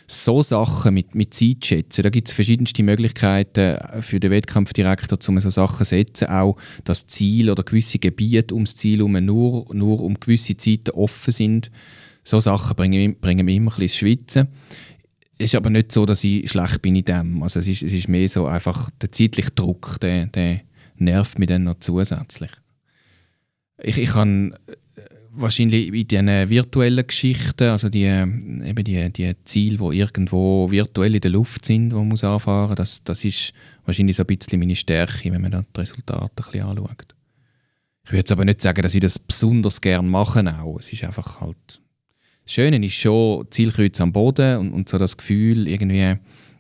so 0.08 0.44
Sachen 0.44 0.94
mit, 0.94 1.16
mit 1.16 1.34
Zeit 1.34 1.66
schätzen. 1.66 2.04
Da 2.04 2.10
gibt 2.10 2.28
es 2.28 2.34
verschiedenste 2.34 2.84
Möglichkeiten 2.84 3.78
für 4.02 4.20
den 4.20 4.32
Wettkampfdirektor, 4.32 5.18
um 5.28 5.40
so 5.40 5.50
Sachen 5.50 5.80
zu 5.80 5.86
setzen. 5.86 6.28
Auch 6.28 6.58
das 6.84 7.08
Ziel 7.08 7.50
oder 7.50 7.64
gewisse 7.64 8.00
Gebiete 8.00 8.54
ums 8.54 8.76
Ziel 8.76 8.98
herum 8.98 9.14
nur, 9.26 9.66
nur 9.74 10.02
um 10.02 10.20
gewisse 10.20 10.58
Zeiten 10.58 10.92
offen 10.92 11.32
sind. 11.32 11.72
So 12.24 12.40
Sachen 12.40 12.76
bringen, 12.76 13.16
bringen 13.20 13.46
mich 13.46 13.56
immer 13.56 13.72
ein 13.72 13.80
bisschen 13.80 13.84
ins 13.84 13.96
Schwitzen. 13.96 14.48
Es 15.38 15.54
ist 15.54 15.56
aber 15.56 15.70
nicht 15.70 15.92
so, 15.92 16.06
dass 16.06 16.24
ich 16.24 16.50
schlecht 16.50 16.82
bin 16.82 16.96
in 16.96 17.06
dem. 17.06 17.44
Also 17.44 17.60
es 17.60 17.68
ist, 17.68 17.84
es 17.84 17.92
ist 17.92 18.08
mehr 18.08 18.28
so 18.30 18.46
einfach 18.46 18.90
der 19.02 19.12
zeitliche 19.12 19.52
Druck, 19.52 20.00
der, 20.00 20.28
der 20.28 20.62
nervt 20.98 21.40
mich 21.40 21.50
dann 21.50 21.64
noch 21.64 21.80
zusätzlich. 21.80 22.52
Ich, 23.82 23.98
ich 23.98 24.10
kann 24.10 24.56
wahrscheinlich 25.36 25.88
in 25.94 26.08
diesen 26.08 26.50
virtuellen 26.50 27.06
Geschichten, 27.06 27.70
also 27.70 27.90
die, 27.90 28.04
eben 28.04 28.84
die, 28.84 29.10
die 29.12 29.34
Ziele, 29.46 29.78
die 29.78 30.00
irgendwo 30.00 30.70
virtuell 30.70 31.16
in 31.16 31.22
der 31.22 31.32
Luft 31.32 31.66
sind, 31.66 31.90
die 31.90 31.96
man 31.96 32.08
muss 32.08 32.24
anfahren 32.24 32.76
das, 32.76 33.04
das 33.04 33.24
ist 33.24 33.54
wahrscheinlich 33.86 34.16
so 34.16 34.24
ein 34.24 34.28
bisschen 34.28 34.60
meine 34.60 34.76
Stärke, 34.76 35.32
wenn 35.32 35.42
man 35.42 35.52
dann 35.52 35.66
die 35.76 35.80
Resultate 35.80 36.24
ein 36.24 36.30
bisschen 36.36 36.68
anschaut. 36.68 37.16
Ich 38.04 38.12
würde 38.12 38.18
jetzt 38.18 38.32
aber 38.32 38.46
nicht 38.46 38.62
sagen, 38.62 38.82
dass 38.82 38.94
ich 38.94 39.02
das 39.02 39.18
besonders 39.18 39.82
gerne 39.82 40.08
mache 40.08 40.44
auch. 40.62 40.80
Es 40.80 40.94
ist 40.94 41.04
einfach 41.04 41.42
halt... 41.42 41.82
Das 42.44 42.54
Schöne 42.54 42.86
ist 42.86 42.94
schon 42.94 43.48
Zielkreuz 43.50 44.00
am 44.02 44.14
Boden 44.14 44.60
und, 44.60 44.74
und 44.74 44.90
so 44.90 45.00
das 45.00 45.18
Gefühl, 45.18 45.68
irgendwie 45.68 46.18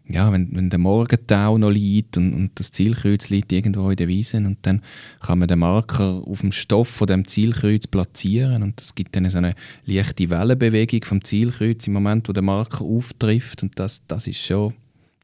ja, 0.07 0.31
wenn, 0.31 0.55
wenn 0.55 0.69
der 0.69 0.79
Morgentau 0.79 1.57
noch 1.57 1.71
liegt 1.71 2.17
und, 2.17 2.33
und 2.33 2.51
das 2.55 2.71
Zielkreuz 2.71 3.29
liegt 3.29 3.51
irgendwo 3.51 3.89
in 3.89 3.95
der 3.95 4.07
Wiese 4.07 4.37
und 4.37 4.57
dann 4.61 4.81
kann 5.19 5.39
man 5.39 5.47
den 5.47 5.59
Marker 5.59 6.21
auf 6.25 6.41
dem 6.41 6.51
Stoff 6.51 6.89
von 6.89 7.07
dem 7.07 7.27
Zielkreuz 7.27 7.87
platzieren 7.87 8.61
und 8.61 8.79
das 8.79 8.93
gibt 8.93 9.15
dann 9.15 9.29
so 9.29 9.39
eine 9.39 9.55
leichte 9.85 10.29
Wellenbewegung 10.29 11.03
vom 11.03 11.23
Zielkreuz 11.23 11.87
im 11.87 11.93
Moment, 11.93 12.29
wo 12.29 12.33
der 12.33 12.43
Marker 12.43 12.85
auftrifft 12.85 13.63
und 13.63 13.79
das, 13.79 14.01
das 14.07 14.27
ist 14.27 14.45
schon, 14.45 14.73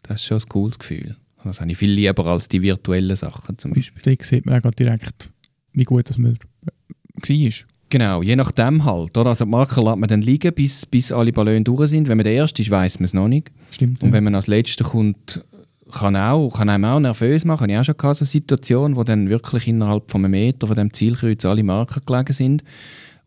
das 0.03 0.21
ist 0.21 0.25
schon 0.25 0.37
ein 0.39 0.49
cooles 0.49 0.79
Gefühl. 0.79 1.15
Das 1.43 1.59
habe 1.59 1.71
ich 1.71 1.77
viel 1.77 1.91
lieber 1.91 2.25
als 2.25 2.47
die 2.47 2.61
virtuellen 2.61 3.15
Sachen 3.15 3.57
zum 3.57 3.73
Beispiel. 3.73 4.01
Da 4.03 4.23
sieht 4.23 4.45
man 4.45 4.63
auch 4.63 4.71
direkt, 4.71 5.31
wie 5.73 5.83
gut 5.83 6.09
das 6.09 6.17
man 6.17 6.37
war. 6.37 7.67
Genau, 7.91 8.23
je 8.23 8.37
nachdem 8.37 8.85
halt. 8.85 9.17
Oder? 9.17 9.31
Also 9.31 9.43
die 9.43 9.51
Marker 9.51 9.83
lässt 9.83 9.97
man 9.97 10.07
dann 10.07 10.21
liegen, 10.21 10.53
bis, 10.53 10.85
bis 10.85 11.11
alle 11.11 11.33
Ballone 11.33 11.61
durch 11.61 11.89
sind. 11.89 12.07
Wenn 12.07 12.17
man 12.17 12.23
der 12.23 12.33
Erste 12.33 12.61
ist, 12.61 12.71
weiß 12.71 12.99
man 12.99 13.05
es 13.05 13.13
noch 13.13 13.27
nicht. 13.27 13.51
Stimmt. 13.69 14.01
Und 14.01 14.09
ja. 14.09 14.13
wenn 14.13 14.23
man 14.23 14.33
als 14.33 14.47
Letzter 14.47 14.85
kommt, 14.85 15.43
kann, 15.91 16.15
auch, 16.15 16.49
kann 16.51 16.69
einem 16.69 16.85
auch 16.85 17.01
nervös 17.01 17.43
machen. 17.43 17.69
Ich 17.69 17.75
habe 17.75 17.81
auch 17.81 17.85
schon 18.01 18.13
so 18.15 18.23
eine 18.23 18.27
Situation, 18.27 18.95
wo 18.95 19.03
dann 19.03 19.29
wirklich 19.29 19.67
innerhalb 19.67 20.09
von 20.09 20.23
einem 20.23 20.31
Meter 20.31 20.67
von 20.67 20.77
dem 20.77 20.93
Zielkreuz 20.93 21.43
alle 21.43 21.63
Marker 21.63 21.99
gelegen 21.99 22.31
sind. 22.31 22.63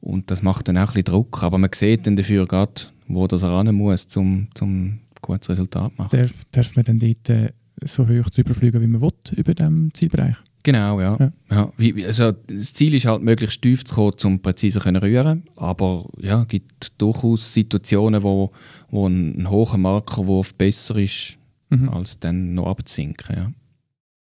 Und 0.00 0.30
das 0.30 0.40
macht 0.42 0.66
dann 0.66 0.78
auch 0.78 0.80
ein 0.80 0.86
bisschen 0.86 1.04
Druck. 1.04 1.42
Aber 1.42 1.58
man 1.58 1.68
sieht 1.74 2.06
dann 2.06 2.16
dafür 2.16 2.46
gerade, 2.46 2.72
wo 3.06 3.26
das 3.26 3.42
ran 3.42 3.72
muss, 3.74 4.06
um 4.16 4.48
zum 4.54 5.00
gutes 5.20 5.50
Resultat 5.50 5.92
zu 5.94 6.02
machen. 6.02 6.18
Darf, 6.18 6.42
darf 6.52 6.74
man 6.74 6.86
dann 6.86 6.98
dort 6.98 7.28
äh, 7.28 7.50
so 7.82 8.08
hoch 8.08 8.30
drüber 8.30 8.54
fliegen, 8.54 8.80
wie 8.80 8.86
man 8.86 9.02
will, 9.02 9.12
über 9.36 9.52
dem 9.52 9.92
Zielbereich? 9.92 10.36
Genau, 10.64 11.00
ja. 11.00 11.16
Ja. 11.20 11.32
ja. 11.50 11.72
wie, 11.76 12.04
also 12.04 12.32
das 12.32 12.72
Ziel 12.72 12.94
ist 12.94 13.06
halt, 13.06 13.22
möglichst 13.22 13.62
tief 13.62 13.84
zu 13.84 13.94
kommen, 13.94 14.16
um 14.24 14.42
präzise 14.42 14.80
zu 14.80 15.02
rühren. 15.02 15.44
Aber 15.56 16.08
ja, 16.18 16.42
es 16.42 16.48
gibt 16.48 17.00
durchaus 17.00 17.54
Situationen, 17.54 18.22
wo, 18.22 18.50
wo 18.90 19.06
ein, 19.06 19.38
ein 19.38 19.50
hoher 19.50 19.76
Markerwurf 19.76 20.54
besser 20.54 20.96
ist, 20.96 21.36
Mhm. 21.70 21.88
als 21.88 22.20
dann 22.20 22.54
noch 22.54 22.66
abzusinken. 22.66 23.36
Ja. 23.36 23.52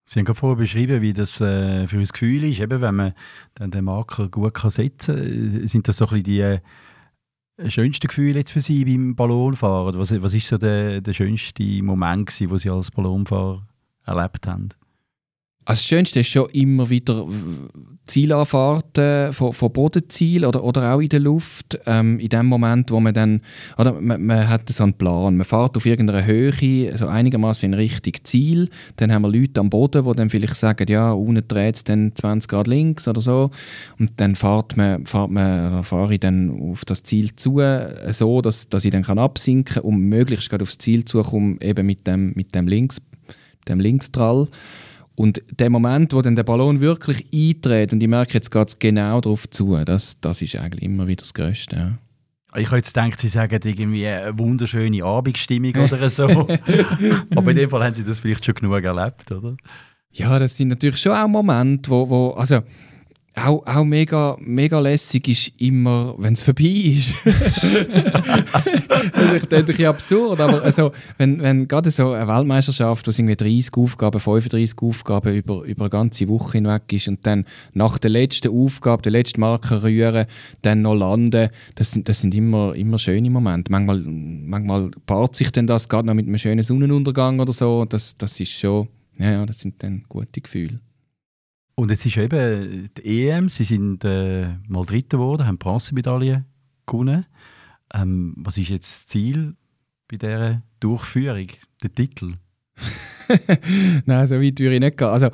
Sie 0.05 0.19
haben 0.19 0.25
gerade 0.25 0.39
vorher 0.39 0.57
beschrieben, 0.57 1.03
wie 1.03 1.13
das 1.13 1.41
äh, 1.41 1.87
für 1.87 1.99
uns 1.99 2.13
Gefühl 2.13 2.45
ist, 2.45 2.61
eben, 2.61 2.81
wenn 2.81 2.95
man 2.95 3.13
dann 3.55 3.71
den 3.71 3.85
Marker 3.85 4.29
gut 4.29 4.55
kann 4.55 4.71
setzen 4.71 5.17
kann. 5.17 5.67
Sind 5.69 5.87
das 5.89 5.99
so 5.99 6.07
ein 6.07 6.23
bisschen 6.23 6.25
die 6.25 6.41
äh, 6.41 6.61
schönsten 7.69 8.09
Gefühle 8.09 8.39
jetzt 8.39 8.51
für 8.53 8.63
Sie 8.63 8.85
beim 8.85 9.15
Ballonfahren? 9.15 9.99
Was, 9.99 10.11
was 10.23 10.35
ist 10.35 10.49
so 10.49 10.57
der, 10.57 11.01
der 11.03 11.13
schönste 11.13 11.63
Moment, 11.83 12.27
gewesen, 12.27 12.51
wo 12.51 12.57
Sie 12.57 12.71
als 12.71 12.91
Ballonfahrer 12.91 13.67
erlebt 14.07 14.47
haben? 14.47 14.71
Also 15.69 15.83
das 15.83 15.87
Schönste 15.87 16.21
ist 16.21 16.29
schon 16.29 16.49
immer 16.55 16.89
wieder 16.89 17.27
Zielanfahrten 18.07 19.35
von, 19.35 19.53
von 19.53 19.71
Bodenziel 19.71 20.47
oder, 20.47 20.65
oder 20.65 20.95
auch 20.95 21.01
in 21.01 21.11
der 21.11 21.21
Luft. 21.21 21.79
Ähm, 21.85 22.19
in 22.21 22.31
dem 22.31 22.47
Moment, 22.47 22.91
wo 22.91 23.01
man 23.01 23.13
dann, 23.13 23.43
oder 23.77 23.93
man, 24.01 24.25
man 24.25 24.49
hat 24.49 24.67
so 24.71 24.83
einen 24.83 24.95
Plan, 24.95 25.37
man 25.37 25.45
fährt 25.45 25.77
auf 25.77 25.85
irgendeiner 25.85 26.25
Höhe, 26.25 26.97
so 26.97 27.07
einigermaßen 27.07 27.71
in 27.71 27.75
Richtung 27.75 28.15
Ziel, 28.23 28.71
dann 28.97 29.13
haben 29.13 29.21
wir 29.21 29.31
Leute 29.31 29.61
am 29.61 29.69
Boden, 29.69 30.07
die 30.07 30.13
dann 30.17 30.31
vielleicht 30.31 30.55
sagen, 30.55 30.87
ja, 30.89 31.13
unten 31.13 31.47
dreht 31.47 31.77
es 31.77 31.85
dann 31.85 32.13
20 32.15 32.49
Grad 32.49 32.67
links 32.67 33.07
oder 33.07 33.21
so 33.21 33.51
und 33.99 34.13
dann 34.17 34.37
fährt 34.37 34.75
man, 34.79 35.05
fährt 35.05 35.31
man 35.31 35.85
fahre 35.85 36.15
ich 36.15 36.21
dann 36.21 36.51
auf 36.51 36.87
das 36.87 37.03
Ziel 37.03 37.37
zu, 37.37 37.61
so, 38.09 38.41
dass, 38.41 38.71
dass 38.71 38.87
ich 38.87 38.91
dann 38.91 39.03
kann 39.03 39.19
absinken 39.19 39.75
kann, 39.75 39.83
um 39.83 40.01
möglichst 40.01 40.49
gerade 40.49 40.63
aufs 40.63 40.79
Ziel 40.79 41.05
zu 41.05 41.23
kommen, 41.23 41.59
eben 41.61 41.85
mit 41.85 42.07
dem, 42.07 42.33
mit 42.37 42.55
dem 42.55 42.69
Links, 42.69 43.03
dem 43.69 43.81
Linkstrall. 43.81 44.49
Und 45.19 45.43
der 45.51 45.69
Moment, 45.69 46.13
wo 46.13 46.23
dann 46.23 46.37
der 46.37 46.45
Ballon 46.45 46.81
wirklich 46.81 47.27
eintritt 47.35 47.93
und 47.93 48.01
ich 48.01 48.09
merke, 48.09 48.35
jetzt 48.35 48.53
geht 48.53 48.69
es 48.69 48.79
genau 48.79 49.21
darauf 49.21 49.51
zu, 49.51 49.77
das, 49.85 50.17
das 50.21 50.43
ist 50.43 50.55
eigentlich 50.55 50.85
immer 50.85 51.09
wieder 51.09 51.23
das 51.23 51.35
Größte. 51.35 51.77
Ja. 51.77 51.99
Ich 52.57 52.69
habe 52.69 52.77
jetzt 52.77 52.95
gedacht, 52.95 53.21
Sie 53.21 53.27
sagen 53.27 53.59
irgendwie 53.65 54.07
eine 54.07 54.39
wunderschöne 54.39 55.03
Abendstimmung 55.03 55.75
oder 55.75 56.09
so. 56.09 56.29
Aber 57.35 57.51
in 57.51 57.57
dem 57.57 57.69
Fall 57.69 57.83
haben 57.83 57.95
Sie 57.95 58.05
das 58.05 58.21
vielleicht 58.21 58.45
schon 58.45 58.55
genug 58.55 58.85
erlebt, 58.85 59.33
oder? 59.33 59.57
ja, 60.13 60.39
das 60.39 60.57
sind 60.57 60.69
natürlich 60.69 60.99
schon 60.99 61.13
auch 61.13 61.27
Momente, 61.27 61.91
wo, 61.91 62.09
wo 62.09 62.31
also 62.31 62.63
auch, 63.39 63.67
auch 63.67 63.85
mega, 63.85 64.37
mega 64.41 64.79
lässig 64.81 65.29
ist 65.29 65.53
immer, 65.59 66.15
wenn 66.19 66.33
es 66.35 66.43
vorbei 66.43 66.65
ist. 66.65 67.15
das 69.13 69.33
ist 69.43 69.51
natürlich 69.51 69.87
absurd, 69.87 70.41
aber 70.41 70.63
also, 70.63 70.93
wenn, 71.17 71.41
wenn 71.41 71.69
gerade 71.69 71.91
so 71.91 72.13
eine 72.13 72.29
Weltmeisterschaft, 72.29 73.07
wo 73.07 73.11
es 73.11 73.19
irgendwie 73.19 73.37
30 73.37 73.75
Aufgaben, 73.77 74.21
35 74.21 74.79
Aufgaben 74.83 75.35
über, 75.37 75.63
über 75.63 75.85
eine 75.85 75.91
ganze 75.91 76.29
Woche 76.29 76.59
hinweg 76.59 76.93
ist 76.93 77.09
und 77.09 77.27
dann 77.27 77.45
nach 77.73 77.99
der 77.99 78.11
letzten 78.11 78.49
Aufgabe, 78.49 79.03
der 79.03 79.13
letzten 79.13 79.41
Marker 79.41 79.83
rühren, 79.83 80.27
dann 80.63 80.83
noch 80.83 80.95
landen, 80.95 81.51
das 81.75 81.93
sind, 81.93 82.09
das 82.09 82.21
sind 82.21 82.35
immer, 82.35 82.75
immer 82.75 82.99
schöne 82.99 83.31
Momente. 83.31 83.71
Manchmal, 83.71 84.03
manchmal 84.07 84.91
paart 85.07 85.37
sich 85.37 85.51
dann 85.53 85.67
das 85.67 85.89
gerade 85.89 86.07
noch 86.07 86.15
mit 86.15 86.27
einem 86.27 86.39
schönen 86.39 86.63
Sonnenuntergang 86.63 87.41
oder 87.41 87.53
so, 87.53 87.85
das, 87.85 88.17
das 88.17 88.39
ist 88.41 88.53
schon, 88.53 88.89
ja, 89.19 89.33
ja, 89.33 89.47
das 89.47 89.61
sind 89.61 89.83
dann 89.83 90.05
gute 90.09 90.41
Gefühle. 90.41 90.81
Und 91.79 91.93
jetzt 91.93 92.05
ist 92.05 92.17
eben 92.17 92.91
die 92.99 93.29
EM, 93.29 93.49
Sie 93.49 93.63
sind 93.63 94.05
äh, 94.05 94.49
mal 94.67 94.85
Dritter 94.85 95.19
geworden, 95.19 95.47
haben 95.47 95.59
Bronzemedaille 95.59 96.45
gewonnen. 96.87 97.25
Ähm, 97.95 98.35
was 98.37 98.59
ist 98.59 98.71
jetzt 98.71 98.91
das 98.91 99.07
Ziel 99.07 99.55
bei 100.11 100.17
dieser 100.17 100.61
Durchführung, 100.81 101.47
der 101.81 101.95
Titel? 101.95 102.35
Nein, 104.07 104.27
so 104.27 104.41
weit 104.43 104.59
würde 104.59 104.75
ich 104.75 104.81
nicht 104.81 104.97
gehen. 104.99 105.07
Also, 105.07 105.29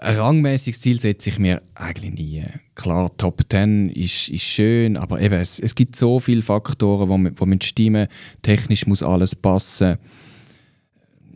ein 0.00 0.16
rangmäßiges 0.16 0.80
Ziel 0.80 0.98
setze 0.98 1.28
ich 1.28 1.38
mir 1.38 1.60
eigentlich 1.74 2.14
nie. 2.14 2.42
Klar, 2.74 3.14
Top 3.18 3.42
10 3.50 3.90
ist, 3.90 4.30
ist 4.30 4.42
schön, 4.44 4.96
aber 4.96 5.20
eben, 5.20 5.34
es, 5.34 5.58
es 5.58 5.74
gibt 5.74 5.94
so 5.94 6.20
viele 6.20 6.40
Faktoren, 6.40 7.10
wo, 7.10 7.18
mi- 7.18 7.32
wo 7.36 7.46
stimmen. 7.60 8.08
Technisch 8.40 8.86
muss 8.86 9.02
alles 9.02 9.36
passen. 9.36 9.98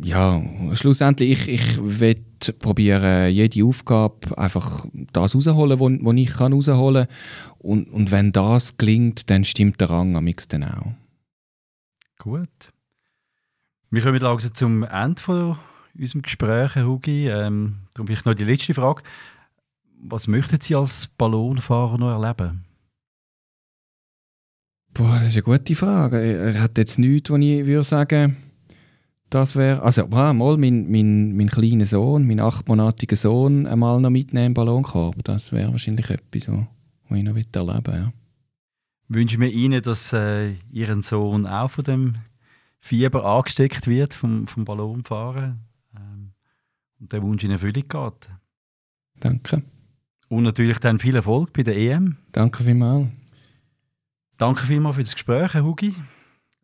Ja, 0.02 0.42
schlussendlich, 0.74 1.48
ich, 1.48 1.48
ich 1.48 2.00
will 2.00 2.16
probieren, 2.58 3.32
jede 3.32 3.64
Aufgabe 3.64 4.36
einfach 4.36 4.86
das 5.12 5.34
rausholen, 5.34 5.78
wo, 5.78 5.88
wo 5.88 6.12
ich 6.12 6.30
kann 6.30 6.52
rausholen 6.52 7.06
kann. 7.06 7.16
Und, 7.58 7.88
und 7.90 8.10
wenn 8.10 8.32
das 8.32 8.76
gelingt, 8.76 9.30
dann 9.30 9.44
stimmt 9.44 9.80
der 9.80 9.90
Rang 9.90 10.16
am 10.16 10.26
X 10.26 10.48
dann 10.48 10.64
auch. 10.64 10.92
Gut. 12.18 12.48
Wir 13.90 14.02
kommen 14.02 14.18
langsam 14.18 14.54
zum 14.54 14.82
Ende 14.82 15.22
von 15.22 15.58
unserem 15.96 16.22
Gespräch, 16.22 16.74
Herr 16.74 16.86
Hugi. 16.86 17.28
Ähm, 17.28 17.76
darum 17.94 18.08
vielleicht 18.08 18.26
noch 18.26 18.34
die 18.34 18.44
letzte 18.44 18.74
Frage. 18.74 19.02
Was 20.00 20.26
möchten 20.26 20.60
Sie 20.60 20.74
als 20.74 21.08
Ballonfahrer 21.16 21.98
noch 21.98 22.10
erleben? 22.10 22.64
Boah, 24.92 25.18
das 25.18 25.28
ist 25.28 25.34
eine 25.34 25.42
gute 25.42 25.74
Frage. 25.74 26.20
Er 26.20 26.60
hat 26.60 26.78
jetzt 26.78 26.98
nichts, 26.98 27.30
wo 27.30 27.36
ich 27.36 27.66
würde 27.66 27.84
sagen, 27.84 28.36
das 29.34 29.56
wäre. 29.56 29.82
Also, 29.82 30.08
ah, 30.12 30.32
mal 30.32 30.56
mein, 30.56 30.90
mein, 30.90 31.36
mein 31.36 31.48
kleiner 31.48 31.86
Sohn, 31.86 32.26
mein 32.26 32.38
achtmonatiger 32.38 33.16
Sohn, 33.16 33.66
einmal 33.66 34.00
noch 34.00 34.10
mitnehmen 34.10 34.46
im 34.46 34.54
Ballonkorb. 34.54 35.16
Das 35.24 35.52
wäre 35.52 35.72
wahrscheinlich 35.72 36.08
etwas, 36.08 36.48
wo 36.48 37.14
ich 37.14 37.22
noch 37.24 37.36
erleben 37.36 37.86
will. 37.86 37.94
Ja. 37.94 38.12
Wünschen 39.08 39.40
wir 39.40 39.50
Ihnen, 39.50 39.82
dass 39.82 40.12
äh, 40.12 40.52
Ihren 40.70 41.02
Sohn 41.02 41.46
auch 41.46 41.70
von 41.70 41.84
dem 41.84 42.14
Fieber 42.78 43.24
angesteckt 43.24 43.86
wird, 43.88 44.14
vom, 44.14 44.46
vom 44.46 44.64
Ballonfahren. 44.64 45.60
Ähm, 45.96 46.32
und 47.00 47.12
der 47.12 47.22
Wunsch 47.22 47.42
in 47.42 47.50
Erfüllung 47.50 47.88
geht. 47.88 48.30
Danke. 49.18 49.62
Und 50.28 50.44
natürlich 50.44 50.78
dann 50.78 50.98
viel 50.98 51.16
Erfolg 51.16 51.52
bei 51.52 51.64
der 51.64 51.76
EM. 51.76 52.18
Danke 52.30 52.62
vielmals. 52.62 53.08
Danke 54.36 54.66
vielmals 54.66 54.96
für 54.96 55.02
das 55.02 55.14
Gespräch, 55.14 55.54
Herr 55.54 55.64
Hugi. 55.64 55.94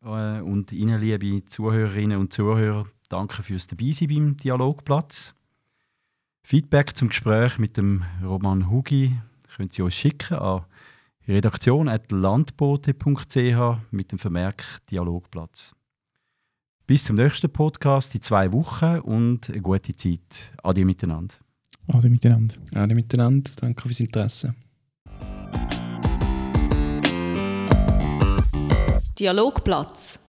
Äh, 0.03 0.41
Und 0.41 0.73
Ihnen, 0.73 1.01
liebe 1.01 1.45
Zuhörerinnen 1.45 2.19
und 2.19 2.33
Zuhörer, 2.33 2.87
danke 3.09 3.43
fürs 3.43 3.67
Dabeisein 3.67 4.09
beim 4.09 4.37
Dialogplatz. 4.37 5.35
Feedback 6.43 6.97
zum 6.97 7.09
Gespräch 7.09 7.59
mit 7.59 7.77
dem 7.77 8.05
Roman 8.23 8.71
Hugi 8.71 9.19
können 9.55 9.71
Sie 9.71 9.83
uns 9.83 9.95
schicken 9.95 10.39
an 10.39 10.65
redaktion.landbote.ch 11.29 13.79
mit 13.91 14.13
dem 14.13 14.19
Vermerk 14.19 14.65
Dialogplatz. 14.91 15.75
Bis 16.87 17.05
zum 17.05 17.17
nächsten 17.17 17.51
Podcast 17.51 18.15
in 18.15 18.23
zwei 18.23 18.51
Wochen 18.53 19.01
und 19.01 19.49
eine 19.49 19.61
gute 19.61 19.95
Zeit. 19.95 20.53
Adi 20.63 20.85
miteinander. 20.85 21.35
Alle 21.93 22.11
miteinander. 22.11 22.57
Alle 22.75 22.95
miteinander. 22.95 23.51
Danke 23.61 23.87
fürs 23.87 24.01
Interesse. 24.01 24.55
Dialogplatz. 29.20 30.20